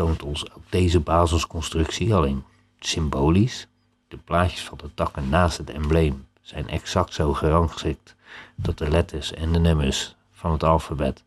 toont 0.00 0.22
ons 0.22 0.54
ook 0.54 0.62
deze 0.68 1.00
basisconstructie, 1.00 2.14
alleen 2.14 2.44
symbolisch. 2.78 3.66
De 4.08 4.16
plaatjes 4.16 4.64
van 4.64 4.78
de 4.78 4.94
takken 4.94 5.28
naast 5.28 5.58
het 5.58 5.70
embleem 5.70 6.26
zijn 6.40 6.68
exact 6.68 7.14
zo 7.14 7.32
gerangschikt 7.32 8.16
dat 8.54 8.78
de 8.78 8.90
letters 8.90 9.32
en 9.32 9.52
de 9.52 9.58
nummers 9.58 10.16
van 10.30 10.52
het 10.52 10.62
alfabet 10.62 11.24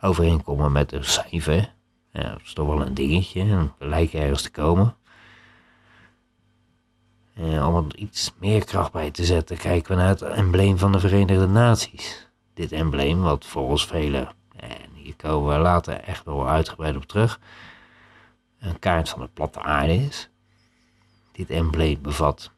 overeenkomen 0.00 0.72
met 0.72 0.92
een 0.92 1.04
cijfer. 1.04 1.72
Ja, 2.12 2.30
dat 2.30 2.40
is 2.44 2.52
toch 2.52 2.66
wel 2.66 2.86
een 2.86 2.94
dingetje. 2.94 3.40
En 3.40 3.72
we 3.78 3.86
lijken 3.86 4.20
ergens 4.20 4.42
te 4.42 4.50
komen. 4.50 4.96
En 7.34 7.64
om 7.64 7.76
er 7.76 7.96
iets 7.96 8.32
meer 8.38 8.64
kracht 8.64 8.92
bij 8.92 9.10
te 9.10 9.24
zetten, 9.24 9.56
kijken 9.56 9.96
we 9.96 10.02
naar 10.02 10.08
het 10.08 10.22
embleem 10.22 10.78
van 10.78 10.92
de 10.92 11.00
Verenigde 11.00 11.46
Naties. 11.46 12.28
Dit 12.54 12.72
embleem, 12.72 13.20
wat 13.20 13.46
volgens 13.46 13.86
velen, 13.86 14.28
en 14.56 14.91
hier 15.02 15.16
komen 15.16 15.52
we 15.54 15.58
later 15.58 16.00
echt 16.00 16.24
wel 16.24 16.48
uitgebreid 16.48 16.96
op 16.96 17.04
terug, 17.04 17.40
een 18.58 18.78
kaart 18.78 19.08
van 19.08 19.20
de 19.20 19.28
platte 19.34 19.60
aarde 19.60 19.94
is. 19.94 20.28
Dit 21.32 21.50
embleem 21.50 22.02
bevat 22.02 22.50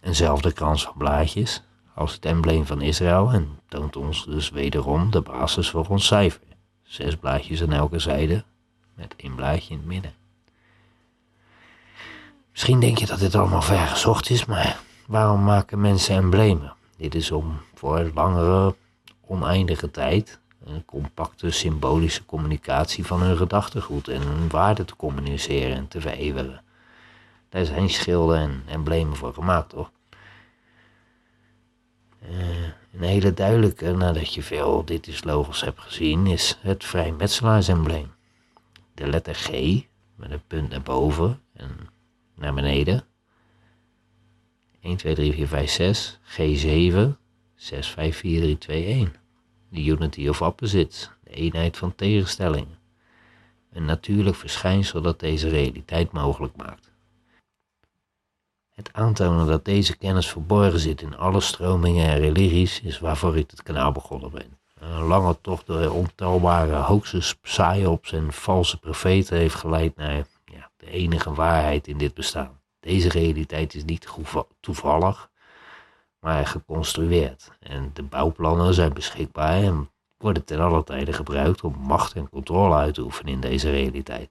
eenzelfde 0.00 0.52
krans 0.52 0.82
van 0.82 0.94
blaadjes 0.96 1.62
als 1.94 2.12
het 2.12 2.24
embleem 2.24 2.66
van 2.66 2.80
Israël 2.80 3.30
en 3.30 3.58
toont 3.68 3.96
ons 3.96 4.24
dus 4.24 4.50
wederom 4.50 5.10
de 5.10 5.20
basis 5.20 5.70
voor 5.70 5.86
ons 5.88 6.06
cijfer. 6.06 6.40
Zes 6.82 7.16
blaadjes 7.16 7.62
aan 7.62 7.72
elke 7.72 7.98
zijde 7.98 8.44
met 8.94 9.14
één 9.16 9.34
blaadje 9.34 9.70
in 9.70 9.76
het 9.76 9.86
midden. 9.86 10.14
Misschien 12.50 12.80
denk 12.80 12.98
je 12.98 13.06
dat 13.06 13.18
dit 13.18 13.34
allemaal 13.34 13.62
ver 13.62 13.86
gezocht 13.86 14.30
is, 14.30 14.44
maar 14.44 14.80
waarom 15.06 15.44
maken 15.44 15.80
mensen 15.80 16.14
emblemen? 16.14 16.74
Dit 16.96 17.14
is 17.14 17.30
om 17.30 17.60
voor 17.74 18.10
langere, 18.14 18.74
oneindige 19.26 19.90
tijd 19.90 20.40
een 20.66 20.84
compacte 20.84 21.50
symbolische 21.50 22.24
communicatie 22.24 23.06
van 23.06 23.22
hun 23.22 23.36
gedachtegoed 23.36 24.08
en 24.08 24.22
hun 24.22 24.48
waarde 24.48 24.84
te 24.84 24.96
communiceren 24.96 25.76
en 25.76 25.88
te 25.88 26.00
vereeuwigen. 26.00 26.62
Daar 27.48 27.64
zijn 27.64 27.90
schilden 27.90 28.38
en 28.38 28.62
emblemen 28.66 29.16
voor 29.16 29.34
gemaakt, 29.34 29.68
toch? 29.68 29.90
Uh, 32.30 32.64
een 32.92 33.02
hele 33.02 33.34
duidelijke, 33.34 33.92
nadat 33.92 34.34
je 34.34 34.42
veel 34.42 34.84
dit 34.84 35.06
is 35.06 35.24
logos 35.24 35.60
hebt 35.60 35.80
gezien, 35.80 36.26
is 36.26 36.58
het 36.60 36.84
vrijmetselaarsembleem. 36.84 38.12
De 38.94 39.06
letter 39.06 39.34
G 39.34 39.50
met 40.16 40.30
een 40.30 40.46
punt 40.46 40.68
naar 40.70 40.82
boven 40.82 41.40
en 41.52 41.70
naar 42.34 42.54
beneden. 42.54 43.04
1, 44.80 44.96
2, 44.96 45.14
3, 45.14 45.32
4, 45.32 45.48
5, 45.48 45.70
6, 45.70 46.18
G7, 46.24 46.98
6, 47.54 47.88
5, 47.88 48.16
4, 48.16 48.40
3, 48.40 48.58
2, 48.58 48.84
1. 48.84 49.25
De 49.68 49.84
unity 49.84 50.28
of 50.28 50.42
opposites, 50.42 51.10
de 51.24 51.30
eenheid 51.30 51.76
van 51.76 51.94
tegenstellingen. 51.94 52.78
Een 53.72 53.84
natuurlijk 53.84 54.36
verschijnsel 54.36 55.02
dat 55.02 55.20
deze 55.20 55.48
realiteit 55.48 56.12
mogelijk 56.12 56.56
maakt. 56.56 56.90
Het 58.70 58.92
aantonen 58.92 59.46
dat 59.46 59.64
deze 59.64 59.96
kennis 59.96 60.28
verborgen 60.28 60.80
zit 60.80 61.02
in 61.02 61.16
alle 61.16 61.40
stromingen 61.40 62.08
en 62.08 62.18
religies 62.18 62.80
is 62.80 62.98
waarvoor 62.98 63.36
ik 63.36 63.50
het 63.50 63.62
kanaal 63.62 63.92
begonnen 63.92 64.30
ben. 64.30 64.58
Een 64.74 65.02
lange 65.02 65.36
tocht 65.40 65.66
door 65.66 65.90
ontelbare 65.90 66.74
hoaxes, 66.74 67.34
psyops 67.34 68.12
en 68.12 68.32
valse 68.32 68.78
profeten 68.78 69.36
heeft 69.36 69.54
geleid 69.54 69.96
naar 69.96 70.26
ja, 70.44 70.70
de 70.76 70.90
enige 70.90 71.34
waarheid 71.34 71.86
in 71.86 71.98
dit 71.98 72.14
bestaan. 72.14 72.60
Deze 72.80 73.08
realiteit 73.08 73.74
is 73.74 73.84
niet 73.84 74.08
toevallig, 74.60 75.30
maar 76.26 76.46
geconstrueerd. 76.46 77.50
En 77.60 77.90
de 77.92 78.02
bouwplannen 78.02 78.74
zijn 78.74 78.92
beschikbaar 78.92 79.62
en 79.62 79.90
worden 80.16 80.44
ten 80.44 80.60
alle 80.60 80.84
tijde 80.84 81.12
gebruikt 81.12 81.64
om 81.64 81.74
macht 81.78 82.12
en 82.12 82.28
controle 82.28 82.74
uit 82.74 82.94
te 82.94 83.02
oefenen 83.02 83.32
in 83.32 83.40
deze 83.40 83.70
realiteit. 83.70 84.30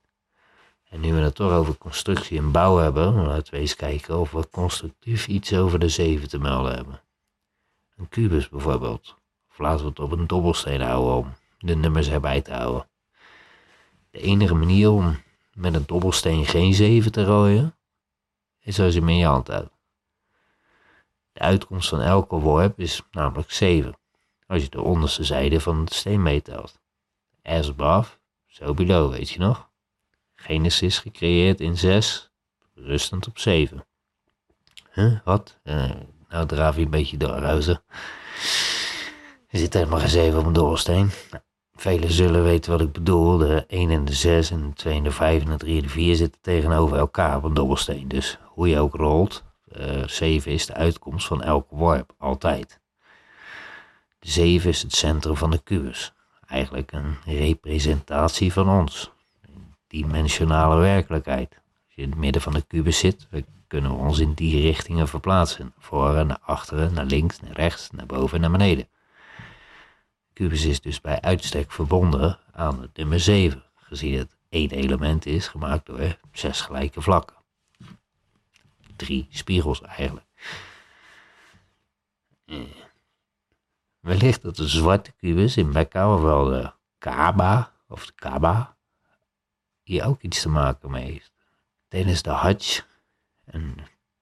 En 0.90 1.00
nu 1.00 1.14
we 1.14 1.20
het 1.20 1.36
toch 1.36 1.52
over 1.52 1.78
constructie 1.78 2.38
en 2.38 2.52
bouw 2.52 2.78
hebben, 2.78 3.26
laten 3.26 3.54
we 3.54 3.60
eens 3.60 3.76
kijken 3.76 4.20
of 4.20 4.32
we 4.32 4.50
constructief 4.50 5.28
iets 5.28 5.54
over 5.54 5.80
de 5.80 5.90
zeven 5.90 6.30
te 6.30 6.40
melden 6.40 6.76
hebben. 6.76 7.02
Een 7.98 8.10
kubus 8.10 8.50
bijvoorbeeld. 8.50 9.16
Of 9.50 9.58
laten 9.58 9.84
we 9.84 9.90
het 9.90 10.00
op 10.00 10.12
een 10.12 10.28
dobbelsteen 10.28 10.82
houden 10.82 11.16
om 11.16 11.34
de 11.58 11.76
nummers 11.76 12.08
erbij 12.08 12.42
te 12.42 12.54
houden. 12.54 12.88
De 14.12 14.20
enige 14.20 14.56
manier 14.56 14.90
om 14.90 15.22
met 15.54 15.74
een 15.74 15.86
dobbelsteen 15.86 16.46
geen 16.46 16.74
zeven 16.74 17.12
te 17.12 17.24
rooien, 17.24 17.76
is 18.60 18.80
als 18.80 18.94
je 18.94 19.00
hem 19.00 19.10
in 19.10 19.18
je 19.18 19.26
hand 19.26 19.48
houdt. 19.48 19.75
De 21.36 21.42
uitkomst 21.42 21.90
van 21.90 22.02
elke 22.02 22.36
worp 22.36 22.80
is 22.80 23.02
namelijk 23.12 23.52
7, 23.52 23.98
als 24.48 24.62
je 24.62 24.70
de 24.70 24.82
onderste 24.82 25.24
zijde 25.24 25.60
van 25.60 25.86
de 25.86 25.94
steen 25.94 26.24
meetelt. 26.24 26.80
As 27.44 27.70
above, 27.70 28.18
so 28.48 28.74
below, 28.74 29.12
weet 29.12 29.30
je 29.30 29.40
nog? 29.40 29.70
Genesis 30.36 31.00
gecreëerd 31.00 31.60
in 31.60 31.78
6, 31.78 32.32
rustend 32.74 33.28
op 33.28 33.40
7. 33.40 33.86
Huh, 34.92 35.20
wat? 35.24 35.60
Uh, 35.64 35.92
nou 36.30 36.46
draaf 36.46 36.76
je 36.76 36.82
een 36.82 36.90
beetje 36.90 37.18
door, 37.18 37.38
ruizen. 37.38 37.82
Er 39.48 39.60
zit 39.60 39.74
helemaal 39.74 40.00
geen 40.00 40.10
7 40.10 40.40
op 40.40 40.46
een 40.46 40.54
dobbelsteen. 40.54 41.12
Nou, 41.32 41.44
velen 41.74 42.12
zullen 42.12 42.44
weten 42.44 42.72
wat 42.72 42.82
ik 42.82 42.92
bedoel. 42.92 43.38
De 43.38 43.66
1 43.68 43.90
en 43.90 44.06
de 44.06 44.14
6 44.14 44.52
en 44.52 44.70
de 44.70 44.74
2 44.74 44.98
en 44.98 45.04
de 45.04 45.12
5 45.12 45.44
en 45.44 45.50
de 45.50 45.58
3 45.58 45.78
en 45.78 45.84
de 45.84 45.90
4 45.90 46.16
zitten 46.16 46.42
tegenover 46.42 46.98
elkaar 46.98 47.38
op 47.38 47.44
een 47.44 47.54
dobbelsteen. 47.54 48.08
Dus 48.08 48.38
hoe 48.44 48.68
je 48.68 48.80
ook 48.80 48.96
rolt, 48.96 49.44
7 50.06 50.52
is 50.52 50.66
de 50.66 50.74
uitkomst 50.74 51.28
van 51.28 51.44
elke 51.44 51.76
worp, 51.76 52.14
altijd. 52.18 52.80
De 54.20 54.30
7 54.30 54.70
is 54.70 54.82
het 54.82 54.94
centrum 54.94 55.36
van 55.36 55.52
de 55.52 55.64
kubus. 55.64 56.14
Eigenlijk 56.48 56.92
een 56.92 57.18
representatie 57.26 58.54
van 58.54 58.70
ons 58.70 59.12
dimensionale 59.88 60.76
werkelijkheid. 60.76 61.50
Als 61.86 61.96
je 61.96 62.02
in 62.02 62.10
het 62.10 62.20
midden 62.20 62.42
van 62.42 62.54
de 62.54 62.62
kubus 62.62 63.00
zit, 63.00 63.28
kunnen 63.68 63.92
we 63.92 63.98
ons 63.98 64.20
in 64.20 64.34
die 64.34 64.62
richtingen 64.62 65.08
verplaatsen. 65.08 65.74
Voren, 65.80 66.28
naar 66.28 66.40
achteren, 66.42 66.94
naar 66.94 67.06
links, 67.06 67.42
naar 67.42 67.54
rechts, 67.54 67.92
naar 67.92 68.06
boven 68.06 68.36
en 68.36 68.42
naar 68.42 68.52
beneden. 68.52 68.88
De 70.28 70.34
kubus 70.34 70.66
is 70.66 70.82
dus 70.82 71.02
bij 71.02 71.22
uitstek 71.22 71.72
verbonden 71.72 72.40
aan 72.52 72.82
het 72.82 72.98
nummer 72.98 73.20
7, 73.20 73.64
gezien 73.76 74.18
het 74.18 74.36
één 74.50 74.70
element 74.70 75.26
is 75.26 75.48
gemaakt 75.48 75.86
door 75.86 76.18
zes 76.32 76.62
gelijke 76.62 77.02
vlakken. 77.02 77.35
Drie 78.96 79.28
spiegels 79.30 79.82
eigenlijk. 79.82 80.26
Eh. 82.46 82.60
Wellicht 84.00 84.42
dat 84.42 84.56
de 84.56 84.68
zwarte 84.68 85.12
kubus 85.12 85.58
in 85.58 85.70
Mekka, 85.70 86.16
ofwel 86.16 86.46
de 86.46 86.72
Kaaba, 86.98 87.74
of 87.88 88.06
de 88.06 88.14
Kaaba, 88.16 88.76
hier 89.84 90.06
ook 90.06 90.22
iets 90.22 90.42
te 90.42 90.50
maken 90.50 90.92
mee 90.92 91.12
heeft. 91.12 91.32
Tijdens 91.88 92.22
de 92.22 92.30
Hajj, 92.30 92.82
een 93.46 93.80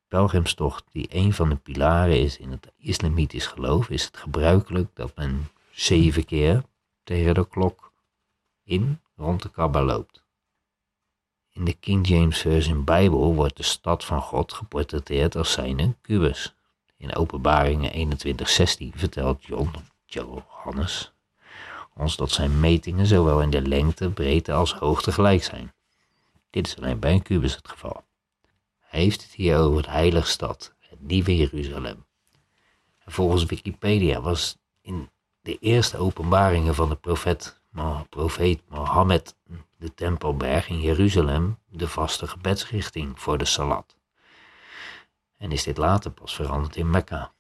pelgrimstocht 0.08 0.86
die 0.92 1.08
een 1.10 1.34
van 1.34 1.50
de 1.50 1.56
pilaren 1.56 2.20
is 2.20 2.38
in 2.38 2.52
het 2.52 2.72
islamitisch 2.78 3.48
geloof, 3.48 3.90
is 3.90 4.06
het 4.06 4.18
gebruikelijk 4.18 4.96
dat 4.96 5.16
men 5.16 5.48
zeven 5.72 6.26
keer 6.26 6.64
tegen 7.04 7.34
de 7.34 7.48
klok 7.48 7.92
in 8.64 9.00
rond 9.16 9.42
de 9.42 9.50
Kaaba 9.50 9.82
loopt. 9.82 10.23
In 11.54 11.66
de 11.66 11.74
King 11.74 12.08
James 12.08 12.42
Version 12.42 12.84
Bijbel 12.84 13.34
wordt 13.34 13.58
de 13.58 13.64
stad 13.64 14.06
van 14.06 14.22
God 14.22 14.54
geportretteerd 14.54 15.36
als 15.36 15.52
zijn 15.52 15.98
kubus. 16.02 16.54
In 16.98 17.16
Openbaringen 17.16 17.92
21:16 17.92 18.94
vertelt 18.96 19.46
John, 19.46 19.70
Johannes, 20.06 21.14
ons 21.94 22.16
dat 22.16 22.32
zijn 22.32 22.60
metingen 22.60 23.06
zowel 23.06 23.42
in 23.42 23.50
de 23.50 23.62
lengte, 23.62 24.10
breedte 24.10 24.54
als 24.54 24.74
hoogte 24.74 25.12
gelijk 25.12 25.44
zijn. 25.44 25.74
Dit 26.50 26.68
is 26.68 26.78
alleen 26.78 27.00
bij 27.00 27.14
een 27.14 27.22
kubus 27.22 27.56
het 27.56 27.68
geval. 27.68 28.04
Hij 28.80 29.00
heeft 29.00 29.22
het 29.22 29.32
hier 29.32 29.58
over 29.58 29.84
de 29.84 29.90
heilige 29.90 30.28
stad, 30.28 30.74
het 30.80 31.02
nieuwe 31.02 31.36
Jeruzalem. 31.36 32.06
volgens 33.06 33.46
Wikipedia 33.46 34.22
was 34.22 34.58
in 34.82 35.10
de 35.42 35.58
eerste 35.60 35.98
openbaringen 35.98 36.76
van 36.76 36.90
de 36.90 36.96
profeet, 36.96 37.62
profeet 38.10 38.62
Mohammed 38.68 39.36
de 39.78 39.94
Tempelberg 39.94 40.70
in 40.70 40.82
Jeruzalem 40.82 41.58
de 41.70 41.88
vaste 41.88 42.28
gebedsrichting 42.28 43.20
voor 43.20 43.38
de 43.38 43.46
Salat. 43.46 43.96
En 45.38 45.52
is 45.52 45.64
dit 45.64 45.78
later 45.78 46.12
pas 46.12 46.36
veranderd 46.36 46.76
in 46.76 46.90
Mekka. 46.90 47.32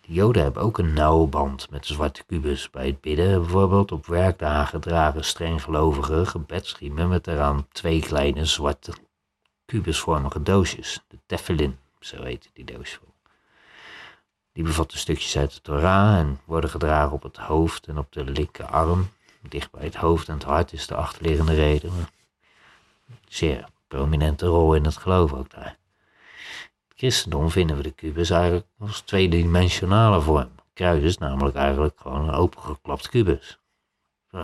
De 0.00 0.12
Joden 0.12 0.42
hebben 0.42 0.62
ook 0.62 0.78
een 0.78 0.92
nauwe 0.92 1.26
band 1.26 1.70
met 1.70 1.86
de 1.86 1.92
zwarte 1.92 2.24
kubus. 2.24 2.70
Bij 2.70 2.86
het 2.86 3.00
bidden 3.00 3.40
bijvoorbeeld 3.40 3.92
op 3.92 4.06
werkdagen 4.06 4.80
dragen 4.80 5.24
strenggelovigen 5.24 6.26
gebedsriemen 6.26 7.08
met 7.08 7.26
eraan 7.26 7.68
twee 7.68 8.00
kleine 8.00 8.44
zwarte 8.44 8.92
kubusvormige 9.64 10.42
doosjes. 10.42 11.04
De 11.08 11.18
tefillin, 11.26 11.78
zo 12.00 12.22
heet 12.22 12.50
die 12.52 12.64
doosjes. 12.64 13.13
Die 14.54 14.64
bevatten 14.64 14.98
stukjes 14.98 15.36
uit 15.36 15.54
de 15.54 15.60
Torah 15.60 16.18
en 16.18 16.40
worden 16.44 16.70
gedragen 16.70 17.12
op 17.12 17.22
het 17.22 17.36
hoofd 17.36 17.86
en 17.86 17.98
op 17.98 18.12
de 18.12 18.24
linkerarm. 18.24 19.08
Dicht 19.40 19.70
bij 19.70 19.84
het 19.84 19.96
hoofd 19.96 20.28
en 20.28 20.34
het 20.34 20.42
hart 20.42 20.72
is 20.72 20.86
de 20.86 20.94
achterliggende 20.94 21.54
reden. 21.54 21.92
Zeer 23.28 23.68
prominente 23.88 24.46
rol 24.46 24.74
in 24.74 24.84
het 24.84 24.96
geloof 24.96 25.32
ook 25.32 25.50
daar 25.50 25.76
christendom 27.04 27.50
vinden 27.50 27.76
we 27.76 27.82
de 27.82 27.90
kubus 27.90 28.30
eigenlijk 28.30 28.66
als 28.78 29.00
tweedimensionale 29.00 30.20
vorm. 30.20 30.50
Kruis 30.72 31.02
is 31.02 31.18
namelijk 31.18 31.56
eigenlijk 31.56 32.00
gewoon 32.00 32.28
een 32.28 32.34
opengeklapt 32.34 33.08
kubus. 33.08 33.58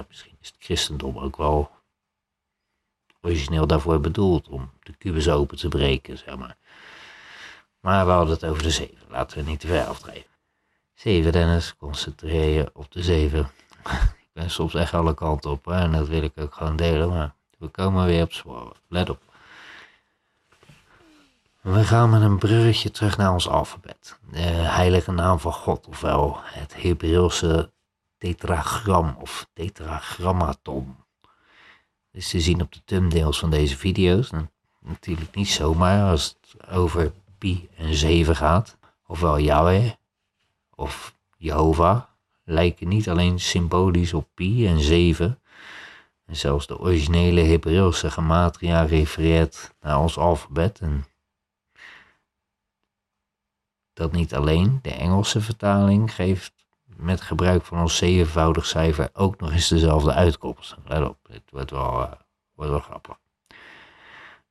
Misschien 0.08 0.36
is 0.40 0.48
het 0.48 0.56
christendom 0.58 1.18
ook 1.18 1.36
wel 1.36 1.70
origineel 3.20 3.66
daarvoor 3.66 4.00
bedoeld 4.00 4.48
om 4.48 4.70
de 4.82 4.92
kubus 4.92 5.28
open 5.28 5.56
te 5.58 5.68
breken, 5.68 6.18
zeg 6.18 6.36
maar. 6.36 6.56
Maar 7.80 8.06
we 8.06 8.12
hadden 8.12 8.34
het 8.34 8.44
over 8.44 8.62
de 8.62 8.70
zeven. 8.70 9.06
Laten 9.08 9.38
we 9.38 9.50
niet 9.50 9.60
te 9.60 9.66
ver 9.66 9.84
afdrijven. 9.84 10.30
Zeven, 10.94 11.32
Dennis. 11.32 11.76
Concentreer 11.76 12.48
je 12.48 12.70
op 12.72 12.92
de 12.92 13.02
zeven. 13.02 13.50
ik 14.26 14.30
ben 14.32 14.50
soms 14.50 14.74
echt 14.74 14.94
alle 14.94 15.14
kanten 15.14 15.50
op 15.50 15.64
hè, 15.64 15.74
en 15.74 15.92
dat 15.92 16.08
wil 16.08 16.22
ik 16.22 16.32
ook 16.36 16.54
gewoon 16.54 16.76
delen, 16.76 17.08
maar 17.08 17.34
we 17.58 17.68
komen 17.68 18.06
weer 18.06 18.22
op 18.22 18.32
sporen. 18.32 18.76
Let 18.88 19.10
op. 19.10 19.22
We 21.60 21.84
gaan 21.84 22.10
met 22.10 22.22
een 22.22 22.38
bruggetje 22.38 22.90
terug 22.90 23.16
naar 23.16 23.32
ons 23.32 23.48
alfabet. 23.48 24.18
De 24.30 24.38
heilige 24.40 25.12
naam 25.12 25.38
van 25.38 25.52
God, 25.52 25.86
ofwel 25.86 26.38
het 26.42 26.82
Hebreeuwse 26.82 27.70
tetragram 28.18 29.16
of 29.20 29.46
tetragrammaton. 29.52 30.96
Dit 32.10 32.22
is 32.22 32.30
te 32.30 32.40
zien 32.40 32.62
op 32.62 32.72
de 32.72 32.84
thumbnails 32.84 33.38
van 33.38 33.50
deze 33.50 33.76
video's. 33.76 34.30
natuurlijk 34.80 35.34
niet 35.34 35.48
zomaar 35.48 36.10
als 36.10 36.36
het 36.40 36.68
over 36.70 37.12
pi 37.40 37.68
en 37.76 37.94
7 37.94 38.36
gaat. 38.36 38.78
Ofwel 39.06 39.38
Yahweh 39.38 39.92
of 40.74 41.14
Jehovah 41.36 42.02
lijken 42.44 42.88
niet 42.88 43.08
alleen 43.08 43.40
symbolisch 43.40 44.14
op 44.14 44.28
pi 44.34 44.66
en 44.66 44.80
7. 44.80 45.40
En 46.26 46.36
zelfs 46.36 46.66
de 46.66 46.78
originele 46.78 47.40
Hebreeuwse 47.40 48.10
gematria 48.10 48.82
refereert 48.82 49.74
naar 49.80 49.98
ons 50.00 50.18
alfabet. 50.18 50.78
En 50.78 51.04
dat 53.92 54.12
niet 54.12 54.34
alleen, 54.34 54.78
de 54.82 54.92
Engelse 54.92 55.40
vertaling 55.40 56.14
geeft 56.14 56.52
met 56.84 57.20
gebruik 57.20 57.64
van 57.64 57.80
ons 57.80 57.96
zevenvoudig 57.96 58.66
cijfer 58.66 59.10
ook 59.12 59.40
nog 59.40 59.52
eens 59.52 59.68
dezelfde 59.68 60.12
uitkomst. 60.12 60.76
Let 60.84 61.08
op, 61.08 61.18
dit 61.22 61.42
wordt 61.50 61.70
wel, 61.70 62.08
wel 62.54 62.78
grappig. 62.78 63.18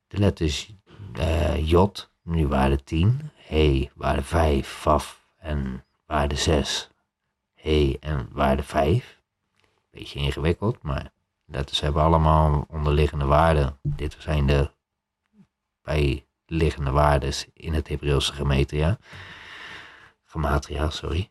De 0.06 0.18
letters 0.18 0.72
uh, 1.18 1.70
J, 1.70 1.86
nu 2.22 2.46
waarde 2.46 2.84
10, 2.84 3.30
He, 3.34 3.90
waarde 3.94 4.22
5, 4.22 4.68
Faf 4.68 5.26
en 5.36 5.84
waarde 6.06 6.36
6, 6.36 6.90
He 7.54 7.96
en 8.00 8.28
waarde 8.32 8.62
5. 8.62 9.20
Beetje 9.90 10.18
ingewikkeld, 10.18 10.82
maar 10.82 11.12
letters 11.44 11.80
hebben 11.80 12.02
allemaal 12.02 12.64
onderliggende 12.68 13.24
waarden. 13.24 13.78
Dit 13.82 14.16
zijn 14.18 14.46
de 14.46 14.70
bijliggende 15.82 16.90
waarden 16.90 17.32
in 17.52 17.74
het 17.74 17.88
Hebreeuwse 17.88 18.32
gematria. 18.32 18.98
Gematria, 20.24 20.90
sorry 20.90 21.30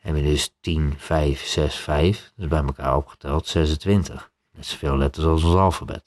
hebben 0.00 0.22
we 0.22 0.28
dus 0.28 0.54
10, 0.60 0.94
5, 0.98 1.46
6, 1.46 1.76
5. 1.76 2.32
Dus 2.36 2.48
bij 2.48 2.62
elkaar 2.62 2.96
opgeteld 2.96 3.46
26. 3.46 4.32
Net 4.50 4.66
zoveel 4.66 4.96
letters 4.96 5.26
als 5.26 5.44
ons 5.44 5.54
alfabet. 5.54 6.04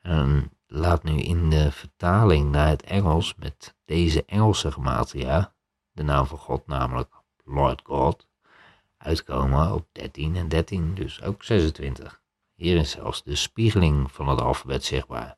En 0.00 0.52
laat 0.74 1.02
nu 1.02 1.20
in 1.20 1.50
de 1.50 1.72
vertaling 1.72 2.50
naar 2.50 2.68
het 2.68 2.82
Engels 2.82 3.34
met 3.34 3.74
deze 3.84 4.24
Engelse 4.24 4.72
gematria, 4.72 5.54
de 5.92 6.02
naam 6.02 6.26
van 6.26 6.38
God 6.38 6.66
namelijk 6.66 7.14
Lord 7.44 7.82
God, 7.84 8.26
uitkomen 8.96 9.72
op 9.72 9.86
13 9.92 10.36
en 10.36 10.48
13, 10.48 10.94
dus 10.94 11.22
ook 11.22 11.42
26. 11.42 12.20
Hier 12.54 12.76
is 12.76 12.90
zelfs 12.90 13.22
de 13.22 13.34
spiegeling 13.34 14.12
van 14.12 14.28
het 14.28 14.40
alfabet 14.40 14.84
zichtbaar. 14.84 15.36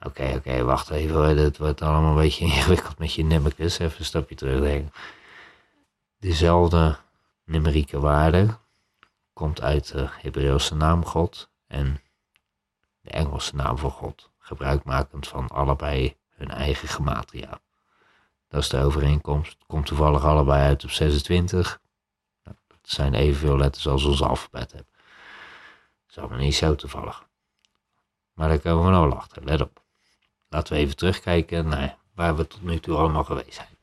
Oké, 0.00 0.32
oké, 0.36 0.62
wacht 0.62 0.90
even, 0.90 1.38
het 1.38 1.58
wordt 1.58 1.82
allemaal 1.82 2.10
een 2.10 2.22
beetje 2.22 2.44
ingewikkeld 2.54 2.98
met 2.98 3.12
je 3.12 3.24
nimmerkus. 3.24 3.78
Even 3.78 3.98
een 3.98 4.04
stapje 4.04 4.34
terugdenken 4.34 4.92
dezelfde 6.24 6.96
numerieke 7.44 8.00
waarde 8.00 8.58
komt 9.32 9.60
uit 9.60 9.92
de 9.92 10.08
Hebreeuwse 10.10 10.74
naam 10.74 11.04
God 11.04 11.50
en 11.66 12.00
de 13.04 13.10
Engelse 13.10 13.56
naam 13.56 13.78
voor 13.78 13.90
God, 13.90 14.30
gebruikmakend 14.38 15.28
van 15.28 15.48
allebei 15.48 16.16
hun 16.28 16.50
eigen 16.50 16.88
gematria. 16.88 17.60
Dat 18.48 18.62
is 18.62 18.68
de 18.68 18.82
overeenkomst. 18.82 19.56
Komt 19.66 19.86
toevallig 19.86 20.24
allebei 20.24 20.62
uit 20.62 20.84
op 20.84 20.90
26. 20.90 21.80
Nou, 22.44 22.56
dat 22.66 22.78
zijn 22.82 23.14
evenveel 23.14 23.56
letters 23.56 23.86
als 23.86 24.04
ons 24.04 24.22
alfabet 24.22 24.72
hebben. 24.72 24.92
Dat 24.92 26.10
is 26.10 26.18
allemaal 26.18 26.38
niet 26.38 26.54
zo 26.54 26.74
toevallig. 26.74 27.26
Maar 28.32 28.48
daar 28.48 28.58
komen 28.58 28.84
we 28.84 28.90
nou 28.90 29.12
achter. 29.12 29.44
Let 29.44 29.60
op. 29.60 29.82
Laten 30.48 30.72
we 30.72 30.78
even 30.78 30.96
terugkijken 30.96 31.68
naar 31.68 31.96
waar 32.14 32.36
we 32.36 32.46
tot 32.46 32.62
nu 32.62 32.80
toe 32.80 32.96
allemaal 32.96 33.24
geweest 33.24 33.54
zijn. 33.54 33.73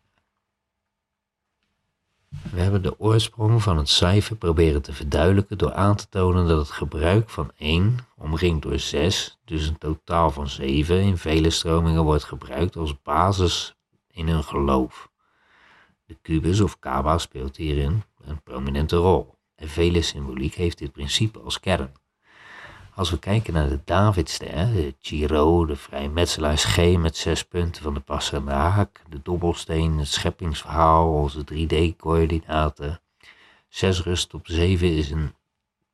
We 2.52 2.60
hebben 2.60 2.82
de 2.82 3.00
oorsprong 3.00 3.64
van 3.64 3.78
het 3.78 3.90
cijfer 3.90 4.36
proberen 4.36 4.82
te 4.82 4.94
verduidelijken 4.94 5.58
door 5.58 5.74
aan 5.74 5.96
te 5.96 6.10
tonen 6.10 6.48
dat 6.48 6.58
het 6.58 6.72
gebruik 6.72 7.30
van 7.30 7.52
1 7.58 7.98
omringd 8.18 8.62
door 8.62 8.80
6, 8.80 9.40
dus 9.46 9.68
een 9.68 9.78
totaal 9.78 10.32
van 10.32 10.50
7, 10.50 11.02
in 11.02 11.18
vele 11.18 11.50
stromingen 11.50 12.04
wordt 12.04 12.24
gebruikt 12.24 12.76
als 12.76 13.02
basis 13.02 13.76
in 14.08 14.28
hun 14.28 14.44
geloof. 14.44 15.12
De 16.06 16.18
kubus 16.22 16.62
of 16.62 16.80
kaba 16.80 17.18
speelt 17.18 17.58
hierin 17.58 18.04
een 18.24 18.44
prominente 18.44 18.96
rol 18.96 19.36
en 19.56 19.68
vele 19.68 20.02
symboliek 20.02 20.54
heeft 20.54 20.78
dit 20.78 20.92
principe 20.92 21.40
als 21.40 21.60
kern. 21.60 21.92
Als 23.02 23.10
we 23.10 23.20
kijken 23.20 23.54
naar 23.54 23.70
de 23.70 23.80
Davidster, 23.86 24.74
de 24.74 24.96
Giro, 25.00 25.66
de 25.66 25.76
vrijmetselaars 25.76 26.64
G 26.64 26.78
met 26.98 27.18
zes 27.18 27.44
punten 27.44 27.84
van 27.84 27.94
de 27.94 28.00
Passernaak, 28.00 29.02
de 29.10 29.20
dobbelsteen, 29.24 29.98
het 29.98 30.08
scheppingsverhaal, 30.08 31.14
onze 31.14 31.44
3D-coördinaten. 31.54 33.02
Zes 33.70 34.04
rust 34.04 34.34
op 34.34 34.48
zeven 34.48 34.96
is 34.96 35.12
een 35.12 35.34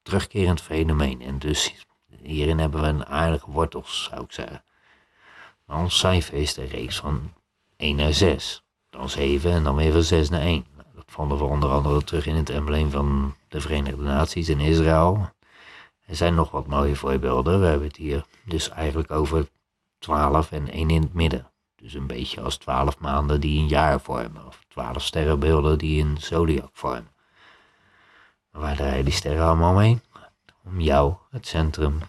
terugkerend 0.02 0.62
fenomeen 0.62 1.22
en 1.22 1.39
dus 1.39 1.86
hierin 2.22 2.60
hebben 2.60 2.82
we 2.82 2.88
een 2.88 3.06
aardige 3.06 3.52
wortels, 3.52 4.10
zou 4.10 4.24
ik 4.24 4.32
zeggen. 4.32 4.63
Ons 5.67 6.00
cijfer 6.00 6.34
is 6.34 6.54
de 6.54 6.65
reeks 6.65 6.98
van 6.98 7.34
1 7.78 7.96
naar 7.96 8.13
6, 8.13 8.63
dan 8.89 9.10
7 9.10 9.52
en 9.52 9.63
dan 9.63 9.76
weer 9.76 9.91
van 9.91 10.04
6 10.04 10.30
naar 10.30 10.41
1. 10.41 10.65
Nou, 10.76 10.88
dat 10.96 11.06
vonden 11.08 11.38
we 11.38 11.43
onder 11.43 11.70
andere 11.70 12.04
terug 12.04 12.26
in 12.26 12.36
het 12.36 12.50
embleem 12.50 12.91
van 12.91 13.36
de 13.48 13.62
Verenigde 13.62 14.04
Naties 14.04 14.50
in 14.50 14.60
Israël. 14.60 15.36
Er 16.08 16.15
zijn 16.15 16.36
nog 16.36 16.52
wat 16.52 16.67
mooie 16.67 16.96
voorbeelden. 16.96 17.60
We 17.60 17.65
hebben 17.65 17.88
het 17.88 17.98
hier 17.98 18.26
dus 18.43 18.70
eigenlijk 18.70 19.12
over 19.12 19.48
12 20.00 20.52
en 20.52 20.70
1 20.70 20.89
in 20.89 21.02
het 21.02 21.13
midden. 21.13 21.52
Dus 21.76 21.93
een 21.93 22.08
beetje 22.08 22.41
als 22.41 22.58
12 22.58 23.00
maanden 23.00 23.41
die 23.41 23.60
een 23.60 23.67
jaar 23.67 24.00
vormen. 24.02 24.46
Of 24.46 24.65
12 24.67 25.02
sterrenbeelden 25.02 25.78
die 25.78 26.04
een 26.04 26.17
zodiac 26.20 26.70
vormen. 26.74 27.12
Maar 28.52 28.62
waar 28.62 28.76
draaien 28.76 29.06
die 29.06 29.13
sterren 29.13 29.46
allemaal 29.46 29.74
mee? 29.74 30.00
Om 30.63 30.80
jou, 30.82 31.13
het 31.30 31.48
centrum. 31.48 32.00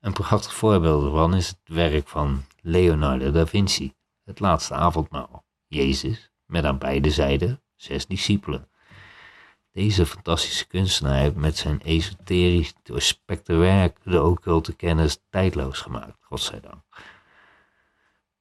Een 0.00 0.12
prachtig 0.12 0.54
voorbeeld 0.54 1.04
ervan 1.04 1.34
is 1.34 1.48
het 1.48 1.58
werk 1.64 2.08
van 2.08 2.44
Leonardo 2.60 3.30
da 3.30 3.46
Vinci. 3.46 3.94
Het 4.24 4.40
laatste 4.40 4.74
avondmaal. 4.74 5.44
Jezus, 5.66 6.30
met 6.46 6.64
aan 6.64 6.78
beide 6.78 7.10
zijden 7.10 7.62
zes 7.76 8.06
discipelen. 8.06 8.68
Deze 9.74 10.06
fantastische 10.06 10.66
kunstenaar 10.66 11.32
met 11.36 11.56
zijn 11.56 11.82
esoterisch 11.82 12.74
doorspekte 12.82 13.54
werk 13.54 13.98
de 14.02 14.22
occulte 14.22 14.74
kennis 14.74 15.18
tijdloos 15.30 15.80
gemaakt, 15.80 16.16
godzijdank. 16.20 16.82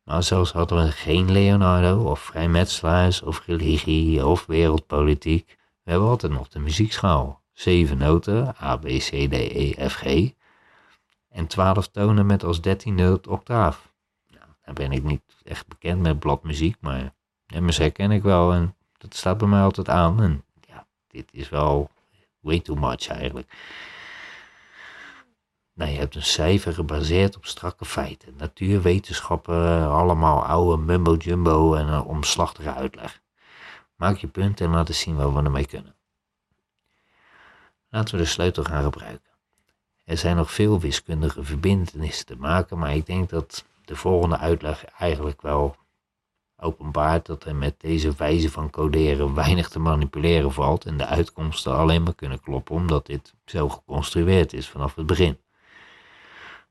Maar 0.03 0.23
zelfs 0.23 0.51
hadden 0.51 0.85
we 0.85 0.91
geen 0.91 1.31
Leonardo 1.31 2.03
of 2.03 2.19
vrijmetselaars 2.19 3.21
of 3.21 3.45
religie 3.45 4.25
of 4.25 4.45
wereldpolitiek. 4.45 5.57
We 5.83 5.91
hebben 5.91 6.09
altijd 6.09 6.31
nog 6.31 6.47
de 6.47 6.59
muziekschaal. 6.59 7.41
Zeven 7.53 7.97
noten, 7.97 8.55
A, 8.61 8.77
B, 8.77 8.85
C, 8.85 9.09
D, 9.09 9.33
E, 9.33 9.89
F, 9.89 9.93
G. 9.93 10.31
En 11.29 11.47
twaalf 11.47 11.87
tonen 11.87 12.25
met 12.25 12.43
als 12.43 12.61
dertiende 12.61 13.19
octaaf. 13.29 13.93
Nou, 14.27 14.45
daar 14.65 14.73
ben 14.73 14.91
ik 14.91 15.03
niet 15.03 15.21
echt 15.43 15.67
bekend 15.67 16.01
met 16.01 16.19
bladmuziek, 16.19 16.75
maar 16.79 17.13
MSR 17.53 17.83
ken 17.83 18.11
ik 18.11 18.23
wel 18.23 18.53
en 18.53 18.75
dat 18.97 19.15
staat 19.15 19.37
bij 19.37 19.47
mij 19.47 19.61
altijd 19.61 19.89
aan. 19.89 20.21
En 20.21 20.43
dit 21.13 21.29
is 21.31 21.49
wel 21.49 21.89
way 22.39 22.59
too 22.59 22.75
much 22.75 23.07
eigenlijk. 23.07 23.53
Nou, 25.73 25.91
je 25.91 25.97
hebt 25.97 26.15
een 26.15 26.23
cijfer 26.23 26.73
gebaseerd 26.73 27.35
op 27.35 27.45
strakke 27.45 27.85
feiten. 27.85 28.33
Natuurwetenschappen, 28.37 29.89
allemaal 29.89 30.45
oude 30.45 30.83
mumbo-jumbo 30.83 31.73
en 31.73 31.87
een 31.87 32.03
omslachtige 32.03 32.73
uitleg. 32.73 33.21
Maak 33.95 34.17
je 34.17 34.27
punt 34.27 34.61
en 34.61 34.69
laat 34.69 34.87
eens 34.87 34.99
zien 34.99 35.15
wat 35.15 35.33
we 35.33 35.41
ermee 35.41 35.65
kunnen. 35.65 35.95
Laten 37.89 38.15
we 38.15 38.21
de 38.21 38.27
sleutel 38.27 38.63
gaan 38.63 38.83
gebruiken. 38.83 39.31
Er 40.03 40.17
zijn 40.17 40.35
nog 40.35 40.51
veel 40.51 40.79
wiskundige 40.79 41.43
verbindenissen 41.43 42.25
te 42.25 42.35
maken, 42.35 42.77
maar 42.77 42.95
ik 42.95 43.05
denk 43.05 43.29
dat 43.29 43.65
de 43.85 43.95
volgende 43.95 44.37
uitleg 44.37 44.85
eigenlijk 44.85 45.41
wel 45.41 45.75
openbaart 46.63 47.25
dat 47.25 47.43
er 47.43 47.55
met 47.55 47.75
deze 47.77 48.13
wijze 48.17 48.51
van 48.51 48.69
coderen 48.69 49.33
weinig 49.33 49.69
te 49.69 49.79
manipuleren 49.79 50.51
valt 50.51 50.85
en 50.85 50.97
de 50.97 51.05
uitkomsten 51.05 51.75
alleen 51.75 52.03
maar 52.03 52.15
kunnen 52.15 52.41
kloppen 52.41 52.75
omdat 52.75 53.05
dit 53.05 53.33
zo 53.45 53.69
geconstrueerd 53.69 54.53
is 54.53 54.69
vanaf 54.69 54.95
het 54.95 55.05
begin. 55.05 55.37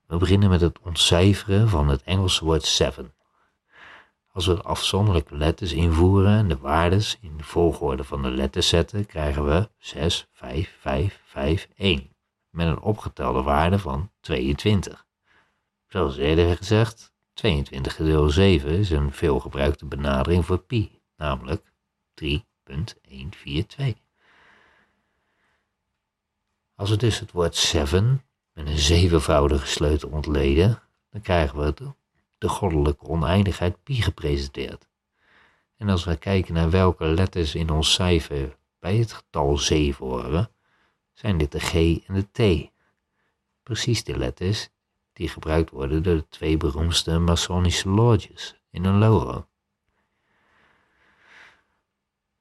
We 0.06 0.16
beginnen 0.16 0.50
met 0.50 0.60
het 0.60 0.78
ontcijferen 0.82 1.68
van 1.68 1.88
het 1.88 2.02
Engelse 2.02 2.44
woord 2.44 2.64
seven. 2.64 3.12
Als 4.32 4.46
we 4.46 4.62
afzonderlijke 4.62 5.36
letters 5.36 5.72
invoeren 5.72 6.38
en 6.38 6.48
de 6.48 6.58
waardes 6.58 7.18
in 7.20 7.36
de 7.36 7.44
volgorde 7.44 8.04
van 8.04 8.22
de 8.22 8.30
letters 8.30 8.68
zetten, 8.68 9.06
krijgen 9.06 9.44
we 9.44 9.68
6, 9.78 10.28
5, 10.32 10.76
5, 10.80 11.20
5, 11.24 11.68
1 11.76 12.10
met 12.50 12.66
een 12.66 12.80
opgetelde 12.80 13.42
waarde 13.42 13.78
van 13.78 14.10
22. 14.20 15.06
Zoals 15.88 16.16
eerder 16.16 16.56
gezegd, 16.56 17.11
22 17.42 17.94
gedeeld 17.94 18.32
7 18.32 18.70
is 18.70 18.90
een 18.90 19.12
veelgebruikte 19.12 19.84
benadering 19.84 20.46
voor 20.46 20.58
pi, 20.58 21.00
namelijk 21.16 21.72
3.142. 22.22 22.24
Als 26.74 26.90
we 26.90 26.96
dus 26.96 27.18
het 27.18 27.32
woord 27.32 27.56
seven 27.56 28.24
met 28.52 28.66
een 28.66 28.78
zevenvoudige 28.78 29.66
sleutel 29.66 30.08
ontleden, 30.08 30.82
dan 31.10 31.20
krijgen 31.20 31.58
we 31.58 31.74
de, 31.74 31.94
de 32.38 32.48
goddelijke 32.48 33.06
oneindigheid 33.06 33.82
pi 33.82 34.02
gepresenteerd. 34.02 34.88
En 35.76 35.88
als 35.88 36.04
we 36.04 36.16
kijken 36.16 36.54
naar 36.54 36.70
welke 36.70 37.04
letters 37.04 37.54
in 37.54 37.70
ons 37.70 37.92
cijfer 37.92 38.56
bij 38.78 38.96
het 38.96 39.12
getal 39.12 39.58
7 39.58 40.06
horen, 40.06 40.50
zijn 41.12 41.38
dit 41.38 41.52
de 41.52 41.60
G 41.60 41.74
en 42.06 42.14
de 42.14 42.30
T. 42.32 42.70
Precies 43.62 44.04
de 44.04 44.18
letters 44.18 44.70
die 45.22 45.30
gebruikt 45.30 45.70
worden 45.70 46.02
door 46.02 46.14
de 46.14 46.28
twee 46.28 46.56
beroemdste 46.56 47.18
masonische 47.18 47.88
lodges 47.88 48.54
in 48.70 48.84
een 48.84 48.98
logo. 48.98 49.46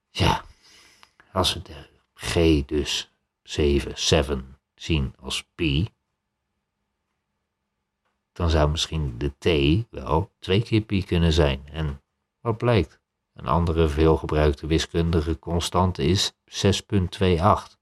Ja, 0.10 0.44
als 1.32 1.54
we 1.54 1.62
de 1.62 1.89
G 2.13 2.65
dus 2.65 3.12
7, 3.44 3.91
7 3.96 4.60
zien 4.76 5.13
als 5.20 5.44
pi, 5.56 5.89
dan 8.32 8.50
zou 8.50 8.70
misschien 8.70 9.17
de 9.17 9.32
t 9.38 9.88
wel 9.89 10.32
twee 10.39 10.63
keer 10.63 10.82
pi 10.82 11.04
kunnen 11.06 11.34
zijn. 11.34 11.67
En 11.67 12.02
wat 12.39 12.58
blijkt? 12.58 13.00
Een 13.34 13.48
andere 13.48 13.89
veelgebruikte 13.89 14.67
wiskundige 14.67 15.39
constante 15.39 16.04
is 16.04 16.34
6,28, 16.34 17.78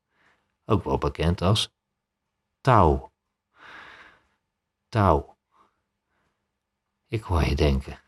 ook 0.65 0.83
wel 0.83 0.97
bekend 0.97 1.41
als 1.41 1.71
tau. 2.61 3.08
Tau. 4.89 5.23
Ik 7.07 7.23
hoor 7.23 7.43
je 7.43 7.55
denken, 7.55 7.99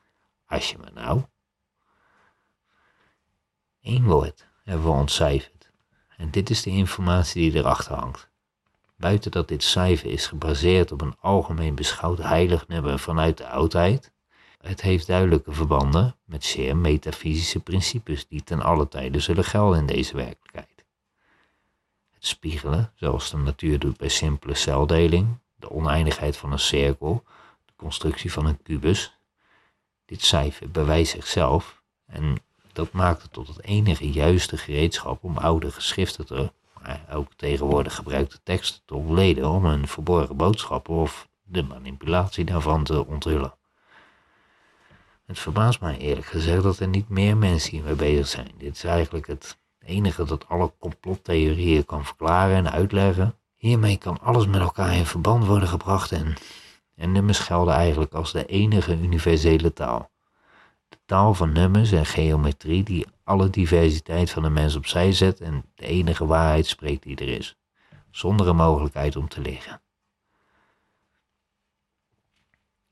als 0.46 0.70
je 0.72 0.78
me 0.78 0.90
nou. 0.94 1.24
Eén 3.82 4.04
woord 4.04 4.48
hebben 4.64 4.86
we 4.86 4.92
ontcijferd. 4.92 5.72
En 6.18 6.32
dit 6.32 6.50
is 6.50 6.62
de 6.62 6.70
informatie 6.70 7.52
die 7.52 7.60
erachter 7.60 7.94
hangt. 7.94 8.30
Buiten 8.96 9.32
dat 9.32 9.48
dit 9.48 9.64
cijfer 9.64 10.12
is 10.12 10.28
gebaseerd 10.28 10.92
op 10.92 11.02
een 11.02 11.16
algemeen 11.20 11.76
beschouwd 11.76 12.18
heilig 12.18 12.68
nummer 12.68 13.00
vanuit 13.00 13.38
de 13.38 13.48
oudheid, 13.48 14.12
het 14.62 14.82
heeft 14.82 15.08
duidelijke 15.08 15.52
verbanden 15.52 16.16
met 16.26 16.44
zeer 16.44 16.78
metafysische 16.78 17.60
principes 17.60 18.28
die 18.28 18.44
ten 18.44 18.62
alle 18.62 18.88
tijde 18.88 19.20
zullen 19.20 19.44
gelden 19.44 19.80
in 19.80 19.86
deze 19.86 20.16
werkelijkheid. 20.16 20.86
Het 22.12 22.26
spiegelen, 22.26 22.92
zoals 22.96 23.32
de 23.32 23.38
natuur 23.38 23.80
doet 23.80 23.98
bij 23.98 24.10
simpele 24.10 24.56
celdeling, 24.56 25.40
de 25.62 25.72
oneindigheid 25.72 26.38
van 26.38 26.52
een 26.52 26.60
cirkel, 26.60 27.24
de 27.66 27.74
constructie 27.76 28.32
van 28.32 28.46
een 28.46 28.62
kubus. 28.62 29.18
Dit 30.06 30.24
cijfer 30.24 30.72
bewijst 30.72 31.12
zichzelf 31.12 31.82
en 32.06 32.38
dat 32.74 32.92
maakt 32.92 33.22
het 33.22 33.34
tot 33.34 33.48
het 33.48 33.64
enige 33.64 34.12
juiste 34.12 34.58
gereedschap 34.58 35.24
om 35.24 35.38
oude 35.38 35.72
geschriften 35.72 36.26
te, 36.26 36.52
maar 36.82 37.06
ook 37.14 37.34
tegenwoordig 37.36 37.96
gebruikte 37.96 38.40
teksten 38.44 38.82
te 38.86 38.96
ontleden 38.96 39.50
om 39.50 39.66
hun 39.66 39.88
verborgen 39.88 40.38
boodschappen 40.38 40.94
of 40.94 41.28
de 41.44 41.64
manipulatie 41.64 42.46
daarvan 42.46 42.84
te 42.84 43.06
onthullen. 43.06 43.54
Het 45.26 45.40
verbaast 45.40 45.82
mij 45.82 45.98
eerlijk 45.98 46.28
gezegd 46.28 46.64
dat 46.64 46.80
er 46.80 46.88
niet 46.88 47.10
meer 47.10 47.38
mensen 47.38 47.72
hiermee 47.72 47.96
bezig 47.96 48.28
zijn. 48.28 48.52
Dit 48.58 48.76
is 48.76 48.84
eigenlijk 48.84 49.28
het 49.28 49.58
enige 49.80 50.24
dat 50.24 50.48
alle 50.48 50.74
complottheorieën 50.80 51.86
kan 51.86 52.06
verklaren 52.06 52.56
en 52.56 52.72
uitleggen. 52.72 53.36
Hiermee 53.62 53.98
kan 53.98 54.20
alles 54.20 54.46
met 54.46 54.62
elkaar 54.62 54.96
in 54.96 55.06
verband 55.06 55.46
worden 55.46 55.68
gebracht 55.68 56.12
en, 56.12 56.34
en 56.96 57.12
nummers 57.12 57.40
gelden 57.40 57.74
eigenlijk 57.74 58.14
als 58.14 58.32
de 58.32 58.46
enige 58.46 58.98
universele 58.98 59.74
taal. 59.74 60.12
De 60.90 60.98
taal 61.06 61.34
van 61.34 61.52
nummers 61.52 61.92
en 61.92 62.06
geometrie 62.06 62.84
die 62.84 63.08
alle 63.24 63.50
diversiteit 63.50 64.30
van 64.30 64.44
de 64.44 64.50
mens 64.50 64.76
opzij 64.76 65.14
zet 65.14 65.42
en 65.42 65.66
de 65.76 65.86
enige 65.86 66.26
waarheid 66.26 66.66
spreekt 66.66 67.04
die 67.04 67.16
er 67.16 67.28
is, 67.28 67.58
zonder 68.12 68.48
een 68.48 68.56
mogelijkheid 68.56 69.16
om 69.16 69.28
te 69.28 69.42
liggen. 69.42 69.82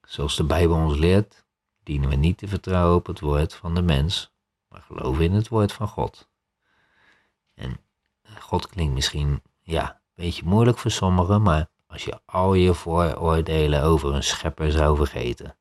Zoals 0.01 0.35
de 0.35 0.43
Bijbel 0.43 0.75
ons 0.75 0.97
leert, 0.97 1.45
dienen 1.83 2.09
we 2.09 2.15
niet 2.15 2.37
te 2.37 2.47
vertrouwen 2.47 2.95
op 2.95 3.05
het 3.05 3.19
woord 3.19 3.53
van 3.53 3.75
de 3.75 3.81
mens, 3.81 4.33
maar 4.67 4.81
geloven 4.81 5.23
in 5.23 5.33
het 5.33 5.47
woord 5.47 5.73
van 5.73 5.87
God. 5.87 6.29
En 7.53 7.79
God 8.39 8.67
klinkt 8.67 8.93
misschien, 8.93 9.41
ja, 9.61 9.98
beetje 10.19 10.45
moeilijk 10.45 10.77
voor 10.77 10.91
sommigen, 10.91 11.41
maar 11.41 11.69
als 11.87 12.03
je 12.03 12.19
al 12.25 12.53
je 12.53 12.73
vooroordelen 12.73 13.83
over 13.83 14.13
een 14.13 14.23
schepper 14.23 14.71
zou 14.71 14.95
vergeten. 14.95 15.57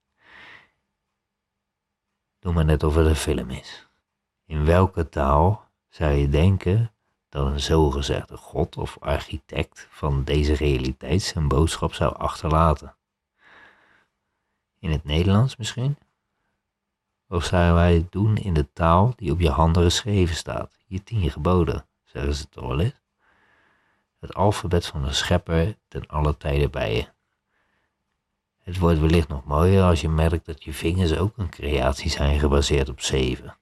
Doe 2.39 2.53
maar 2.53 2.65
net 2.65 2.83
of 2.83 2.95
het 2.95 3.07
een 3.07 3.17
film 3.17 3.51
is. 3.51 3.89
In 4.47 4.65
welke 4.65 5.09
taal 5.09 5.65
zou 5.89 6.13
je 6.13 6.29
denken 6.29 6.93
dat 7.29 7.47
een 7.47 7.61
zogezegde 7.61 8.37
God 8.37 8.77
of 8.77 8.97
architect 9.01 9.87
van 9.91 10.25
deze 10.25 10.55
realiteit 10.55 11.23
zijn 11.23 11.49
boodschap 11.49 11.95
zou 11.95 12.17
achterlaten? 12.17 12.97
In 14.79 14.91
het 14.91 15.05
Nederlands 15.05 15.57
misschien? 15.57 15.99
Of 17.29 17.45
zouden 17.45 17.75
wij 17.75 17.95
het 17.95 18.13
doen 18.13 18.37
in 18.37 18.55
de 18.55 18.73
taal 18.73 19.13
die 19.17 19.33
op 19.33 19.41
je 19.41 19.51
handen 19.51 19.83
geschreven 19.83 20.37
staat, 20.37 20.79
je 20.87 21.03
tien 21.03 21.31
geboden, 21.31 21.87
zeggen 22.05 22.35
ze 22.35 22.49
toch 22.49 22.67
wel 22.67 22.81
eens? 22.81 23.08
Het 24.19 24.35
alfabet 24.35 24.87
van 24.87 25.03
de 25.03 25.13
schepper 25.13 25.79
ten 25.89 26.07
alle 26.07 26.37
tijden 26.37 26.71
bij 26.71 26.95
je. 26.95 27.09
Het 28.59 28.79
wordt 28.79 29.01
wellicht 29.01 29.29
nog 29.29 29.45
mooier 29.45 29.83
als 29.83 30.01
je 30.01 30.09
merkt 30.09 30.47
dat 30.47 30.65
je 30.65 30.73
vingers 30.73 31.17
ook 31.17 31.39
een 31.39 31.51
creatie 31.51 32.11
zijn 32.11 32.39
gebaseerd 32.39 32.89
op 32.89 33.01
zeven. 33.01 33.59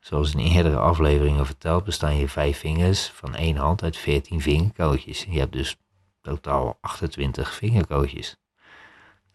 Zoals 0.00 0.34
in 0.34 0.38
eerdere 0.38 0.78
afleveringen 0.78 1.46
verteld 1.46 1.84
bestaan 1.84 2.16
je 2.16 2.28
vijf 2.28 2.58
vingers 2.58 3.08
van 3.08 3.34
één 3.34 3.56
hand 3.56 3.82
uit 3.82 3.96
veertien 3.96 4.40
vingerkootjes. 4.40 5.24
Je 5.24 5.38
hebt 5.38 5.52
dus 5.52 5.76
totaal 6.20 6.78
28 6.80 7.54
vingerkootjes. 7.54 8.36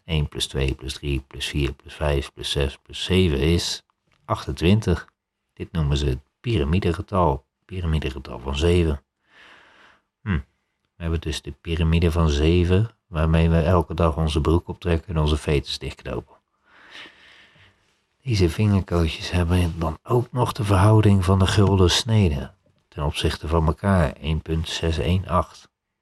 1 0.04 0.28
plus 0.28 0.46
2 0.46 0.74
plus 0.74 0.92
3 0.94 1.20
plus 1.20 1.46
4 1.46 1.72
plus 1.72 1.94
5 1.94 2.32
plus 2.32 2.50
6 2.50 2.78
plus 2.78 3.04
7 3.04 3.38
is 3.38 3.82
28. 4.24 5.08
Dit 5.52 5.72
noemen 5.72 5.96
ze 5.96 6.06
het 6.06 6.20
piramidegetal, 6.40 7.46
piramidegetal 7.64 8.38
van 8.38 8.56
7. 8.56 9.02
Hm. 10.22 10.38
We 10.96 11.02
hebben 11.02 11.20
dus 11.20 11.42
de 11.42 11.50
piramide 11.50 12.10
van 12.10 12.28
7, 12.28 12.90
waarmee 13.06 13.48
we 13.48 13.60
elke 13.60 13.94
dag 13.94 14.16
onze 14.16 14.40
broek 14.40 14.68
optrekken 14.68 15.14
en 15.14 15.20
onze 15.20 15.36
veters 15.36 15.78
dichtknopen. 15.78 16.36
Deze 18.22 18.50
vingerkootjes 18.50 19.30
hebben 19.30 19.78
dan 19.78 19.98
ook 20.02 20.32
nog 20.32 20.52
de 20.52 20.64
verhouding 20.64 21.24
van 21.24 21.38
de 21.38 21.46
gulden 21.46 21.90
snede 21.90 22.50
ten 22.98 23.06
opzichte 23.06 23.48
van 23.48 23.66
elkaar, 23.66 24.16
1.618. 24.16 24.22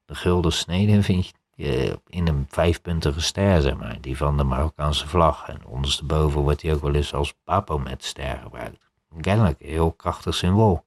De 0.05 0.15
gulden 0.15 0.53
snede 0.53 1.03
vind 1.03 1.33
je 1.55 2.01
in 2.07 2.29
een 2.29 2.47
vijfpuntige 2.49 3.21
ster, 3.21 3.63
zeg 3.63 3.77
maar, 3.77 4.01
die 4.01 4.17
van 4.17 4.37
de 4.37 4.45
Marokkaanse 4.45 5.09
vlag. 5.09 5.49
En 5.49 5.67
ondersteboven 5.67 6.41
wordt 6.41 6.61
die 6.61 6.75
ook 6.75 6.83
wel 6.83 6.95
eens 6.95 7.15
als 7.15 7.35
Bapomet-ster 7.45 8.39
gebruikt. 8.43 8.91
Kennelijk 9.21 9.61
een 9.61 9.69
heel 9.69 9.93
krachtig 9.93 10.35
symbool. 10.35 10.85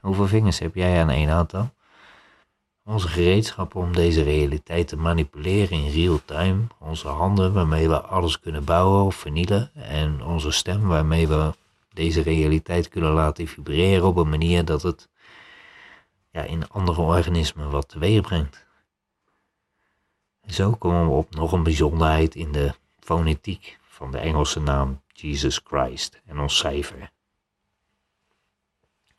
Hoeveel 0.00 0.26
vingers 0.26 0.58
heb 0.58 0.74
jij 0.74 1.00
aan 1.00 1.10
één 1.10 1.28
hand 1.28 1.50
dan? 1.50 1.72
Onze 2.88 3.08
gereedschappen 3.08 3.80
om 3.80 3.92
deze 3.92 4.22
realiteit 4.22 4.88
te 4.88 4.96
manipuleren 4.96 5.78
in 5.78 5.90
real 5.90 6.20
time, 6.24 6.66
onze 6.78 7.08
handen 7.08 7.52
waarmee 7.52 7.88
we 7.88 8.00
alles 8.00 8.40
kunnen 8.40 8.64
bouwen 8.64 9.04
of 9.04 9.14
vernielen 9.14 9.74
en 9.74 10.22
onze 10.22 10.50
stem 10.50 10.86
waarmee 10.86 11.28
we 11.28 11.52
deze 11.92 12.20
realiteit 12.20 12.88
kunnen 12.88 13.12
laten 13.12 13.46
vibreren 13.46 14.06
op 14.06 14.16
een 14.16 14.28
manier 14.28 14.64
dat 14.64 14.82
het 14.82 15.08
ja, 16.30 16.42
in 16.42 16.68
andere 16.68 17.00
organismen 17.00 17.70
wat 17.70 17.88
teweeg 17.88 18.20
brengt. 18.20 18.66
Zo 20.46 20.72
komen 20.72 21.04
we 21.04 21.12
op 21.12 21.34
nog 21.34 21.52
een 21.52 21.62
bijzonderheid 21.62 22.34
in 22.34 22.52
de 22.52 22.74
fonetiek 23.00 23.78
van 23.80 24.10
de 24.10 24.18
Engelse 24.18 24.60
naam 24.60 25.00
Jesus 25.12 25.60
Christ 25.64 26.20
en 26.26 26.38
ons 26.38 26.56
cijfer. 26.56 27.10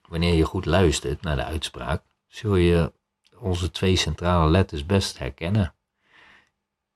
Wanneer 0.07 0.33
je 0.33 0.45
goed 0.45 0.65
luistert 0.65 1.21
naar 1.21 1.35
de 1.35 1.43
uitspraak, 1.43 2.03
zul 2.27 2.55
je 2.55 2.91
onze 3.39 3.71
twee 3.71 3.95
centrale 3.95 4.49
letters 4.49 4.85
best 4.85 5.17
herkennen. 5.17 5.73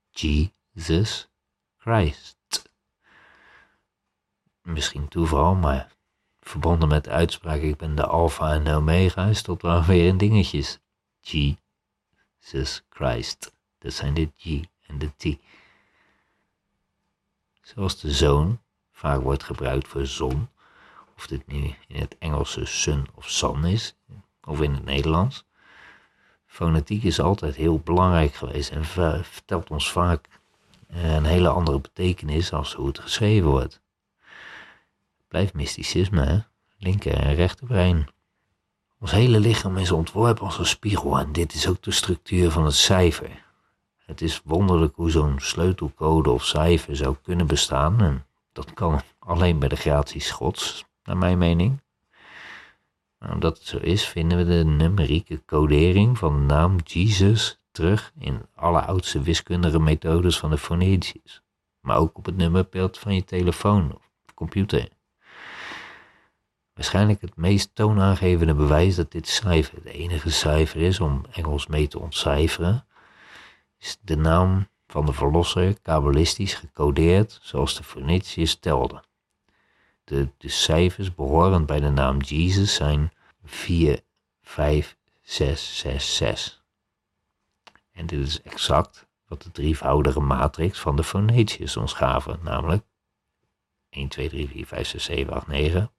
Jesus 0.09 1.29
Christ. 1.77 2.71
Misschien 4.61 5.07
toeval, 5.07 5.55
maar 5.55 5.91
verbonden 6.41 6.87
met 6.87 7.03
de 7.03 7.09
uitspraak 7.09 7.59
ik 7.59 7.77
ben 7.77 7.95
de 7.95 8.05
alfa 8.05 8.53
en 8.53 8.63
de 8.63 8.73
omega 8.73 9.25
is 9.25 9.41
tot 9.41 9.61
wel 9.61 9.83
weer 9.83 10.07
in 10.07 10.17
dingetjes. 10.17 10.79
Jesus 11.19 12.83
Christ. 12.89 13.53
Dat 13.77 13.93
zijn 13.93 14.13
de 14.13 14.31
G 14.37 14.45
en 14.87 14.97
de 14.97 15.11
T. 15.17 15.37
Zoals 17.61 17.99
de 17.99 18.11
zoon 18.11 18.61
vaak 18.91 19.21
wordt 19.21 19.43
gebruikt 19.43 19.87
voor 19.87 20.05
zon, 20.05 20.49
of 21.15 21.27
dit 21.27 21.47
nu 21.47 21.75
in 21.87 21.99
het 21.99 22.17
Engelse 22.17 22.65
sun 22.65 23.07
of 23.13 23.29
sun 23.29 23.65
is, 23.65 23.95
of 24.43 24.61
in 24.61 24.73
het 24.73 24.85
Nederlands. 24.85 25.45
Fonetiek 26.53 27.03
is 27.03 27.19
altijd 27.19 27.55
heel 27.55 27.79
belangrijk 27.79 28.33
geweest 28.33 28.71
en 28.71 28.85
vertelt 28.85 29.69
ons 29.69 29.91
vaak 29.91 30.27
een 30.87 31.25
hele 31.25 31.49
andere 31.49 31.79
betekenis 31.79 32.53
als 32.53 32.73
hoe 32.73 32.87
het 32.87 32.99
geschreven 32.99 33.49
wordt. 33.49 33.81
Blijft 35.27 35.53
mysticisme, 35.53 36.45
linker 36.77 37.13
en 37.13 37.35
rechterbrein. 37.35 38.07
Ons 38.99 39.11
hele 39.11 39.39
lichaam 39.39 39.77
is 39.77 39.91
ontworpen 39.91 40.45
als 40.45 40.57
een 40.57 40.65
spiegel 40.65 41.19
en 41.19 41.31
dit 41.31 41.53
is 41.53 41.67
ook 41.67 41.81
de 41.81 41.91
structuur 41.91 42.51
van 42.51 42.65
het 42.65 42.75
cijfer. 42.75 43.43
Het 44.05 44.21
is 44.21 44.41
wonderlijk 44.43 44.95
hoe 44.95 45.11
zo'n 45.11 45.39
sleutelcode 45.39 46.29
of 46.29 46.45
cijfer 46.45 46.95
zou 46.95 47.15
kunnen 47.21 47.47
bestaan 47.47 48.01
en 48.01 48.25
dat 48.51 48.73
kan 48.73 49.01
alleen 49.19 49.59
bij 49.59 49.69
de 49.69 49.75
gratie 49.75 50.31
Gods, 50.31 50.85
naar 51.03 51.17
mijn 51.17 51.37
mening. 51.37 51.81
Omdat 53.31 53.57
het 53.57 53.67
zo 53.67 53.77
is, 53.77 54.05
vinden 54.07 54.37
we 54.37 54.45
de 54.45 54.63
numerieke 54.65 55.45
codering 55.45 56.17
van 56.17 56.39
de 56.39 56.53
naam 56.53 56.77
Jesus 56.83 57.59
terug 57.71 58.11
in 58.19 58.41
alle 58.55 58.81
oudste 58.81 59.21
wiskundige 59.21 59.79
methodes 59.79 60.39
van 60.39 60.49
de 60.49 60.57
Phoeniciërs, 60.57 61.41
maar 61.79 61.97
ook 61.97 62.17
op 62.17 62.25
het 62.25 62.35
nummerbeeld 62.35 62.97
van 62.97 63.15
je 63.15 63.23
telefoon 63.23 63.93
of 63.93 64.33
computer. 64.33 64.89
Waarschijnlijk 66.73 67.21
het 67.21 67.35
meest 67.35 67.75
toonaangevende 67.75 68.53
bewijs 68.53 68.95
dat 68.95 69.11
dit 69.11 69.27
cijfer 69.27 69.75
het 69.75 69.85
enige 69.85 70.31
cijfer 70.31 70.81
is 70.81 70.99
om 70.99 71.25
Engels 71.31 71.67
mee 71.67 71.87
te 71.87 71.99
ontcijferen, 71.99 72.85
is 73.77 73.97
de 74.01 74.17
naam 74.17 74.67
van 74.87 75.05
de 75.05 75.13
verlosser 75.13 75.81
kabbalistisch 75.81 76.53
gecodeerd 76.53 77.39
zoals 77.41 77.75
de 77.75 77.83
Phoeniciërs 77.83 78.59
telden. 78.59 79.01
De, 80.37 80.49
cijfers 80.49 81.15
behorend 81.15 81.65
bij 81.65 81.79
de 81.79 81.89
naam 81.89 82.21
Jesus 82.21 82.73
zijn 82.73 83.11
4, 83.43 84.01
5, 84.41 84.97
6, 85.21 85.77
6, 85.77 86.15
6. 86.15 86.63
En 87.91 88.05
dit 88.05 88.27
is 88.27 88.41
exact 88.41 89.07
wat 89.27 89.41
de 89.41 89.51
drievoudige 89.51 90.19
matrix 90.19 90.79
van 90.79 90.95
de 90.95 91.03
Phoeniciërs 91.03 91.77
ons 91.77 91.93
gaven, 91.93 92.39
namelijk 92.41 92.85
1, 93.89 94.07
2, 94.07 94.29
3, 94.29 94.47
4, 94.47 94.65
5, 94.65 94.87
6, 94.87 95.03
7, 95.03 95.33
8, 95.33 95.47
9. 95.47 95.91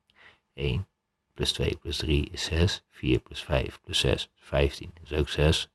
1 0.55 0.87
plus 1.33 1.53
2 1.53 1.77
plus 1.77 1.97
3 1.97 2.29
is 2.31 2.45
6. 2.45 2.85
4 2.91 3.19
plus 3.19 3.43
5 3.43 3.81
plus 3.81 3.99
6 3.99 4.13
is 4.13 4.31
15, 4.35 4.93
is 5.03 5.13
ook 5.13 5.29
6. 5.29 5.71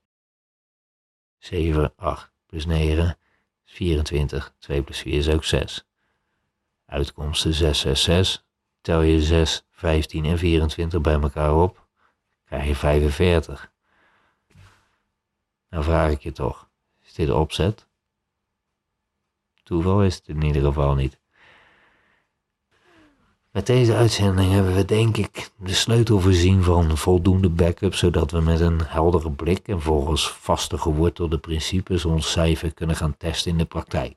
7, 1.38 1.94
8 1.96 2.32
plus 2.46 2.66
9 2.66 3.18
is 3.66 3.74
24. 3.74 4.56
2 4.60 4.84
plus 4.84 5.00
4 5.00 5.14
is 5.14 5.30
ook 5.30 5.44
6. 5.44 5.89
Uitkomsten 6.90 7.54
6, 7.54 7.80
6, 7.80 8.04
6. 8.04 8.46
Tel 8.82 9.02
je 9.02 9.22
6, 9.22 9.66
15 9.72 10.26
en 10.26 10.38
24 10.38 11.02
bij 11.02 11.14
elkaar 11.14 11.56
op, 11.56 11.88
krijg 12.46 12.68
je 12.68 12.76
45. 12.76 13.72
Nou 15.70 15.84
vraag 15.84 16.12
ik 16.12 16.22
je 16.22 16.32
toch, 16.32 16.70
is 17.06 17.14
dit 17.14 17.30
opzet? 17.30 17.88
Toeval 19.64 20.04
is 20.04 20.16
het 20.16 20.28
in 20.28 20.44
ieder 20.44 20.62
geval 20.62 20.96
niet. 20.96 21.20
Met 23.52 23.66
deze 23.66 23.96
uitzending 23.96 24.52
hebben 24.52 24.76
we 24.76 24.86
denk 24.86 25.18
ik 25.18 25.50
de 25.58 25.74
sleutel 25.74 26.20
voorzien 26.20 26.64
van 26.64 26.98
voldoende 26.98 27.50
backup, 27.50 27.96
zodat 27.96 28.32
we 28.32 28.42
met 28.42 28.60
een 28.60 28.82
heldere 28.86 29.32
blik 29.32 29.68
en 29.68 29.82
volgens 29.82 30.30
vaste 30.30 30.78
gewortelde 30.78 31.38
principes 31.38 32.06
ons 32.06 32.32
cijfer 32.32 32.74
kunnen 32.74 32.96
gaan 32.96 33.18
testen 33.18 33.52
in 33.52 33.58
de 33.58 33.66
praktijk. 33.66 34.16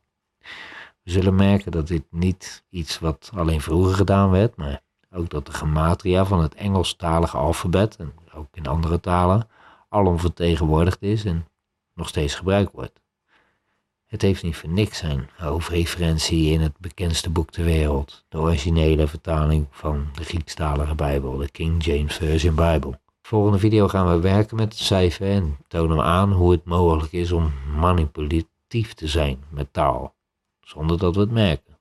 Zullen 1.05 1.35
merken 1.35 1.73
dat 1.73 1.87
dit 1.87 2.05
niet 2.11 2.65
iets 2.71 2.99
wat 2.99 3.31
alleen 3.35 3.61
vroeger 3.61 3.95
gedaan 3.95 4.31
werd, 4.31 4.57
maar 4.57 4.83
ook 5.11 5.29
dat 5.31 5.47
de 5.47 5.53
gematria 5.53 6.25
van 6.25 6.43
het 6.43 6.55
Engelstalige 6.55 7.37
alfabet, 7.37 7.97
en 7.97 8.13
ook 8.35 8.49
in 8.53 8.67
andere 8.67 9.01
talen, 9.01 9.49
alom 9.89 10.19
vertegenwoordigd 10.19 11.03
is 11.03 11.25
en 11.25 11.47
nog 11.95 12.09
steeds 12.09 12.35
gebruikt 12.35 12.73
wordt. 12.73 13.01
Het 14.07 14.23
heeft 14.23 14.43
niet 14.43 14.57
voor 14.57 14.69
niks 14.69 14.99
zijn 14.99 15.29
hoofdreferentie 15.37 16.53
in 16.53 16.61
het 16.61 16.79
bekendste 16.79 17.31
boek 17.31 17.51
ter 17.51 17.65
wereld, 17.65 18.25
de 18.29 18.39
originele 18.39 19.07
vertaling 19.07 19.67
van 19.71 20.07
de 20.15 20.25
Griekstalige 20.25 20.95
Bijbel, 20.95 21.37
de 21.37 21.51
King 21.51 21.85
James 21.85 22.17
Version 22.17 22.55
Bijbel. 22.55 23.01
Volgende 23.23 23.59
video 23.59 23.89
gaan 23.89 24.09
we 24.09 24.21
werken 24.21 24.57
met 24.57 24.73
het 24.73 24.83
cijfer 24.83 25.31
en 25.31 25.57
tonen 25.69 25.97
we 25.97 26.03
aan 26.03 26.33
hoe 26.33 26.51
het 26.51 26.65
mogelijk 26.65 27.13
is 27.13 27.33
om 27.33 27.53
manipulatief 27.77 28.95
te 28.95 29.09
zijn 29.09 29.45
met 29.49 29.73
taal, 29.73 30.15
zonder 30.63 30.99
dat 30.99 31.15
we 31.15 31.21
het 31.21 31.31
merken. 31.31 31.79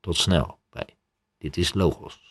Tot 0.00 0.16
snel 0.16 0.60
bij 0.70 0.96
Dit 1.38 1.56
is 1.56 1.74
Logos. 1.74 2.23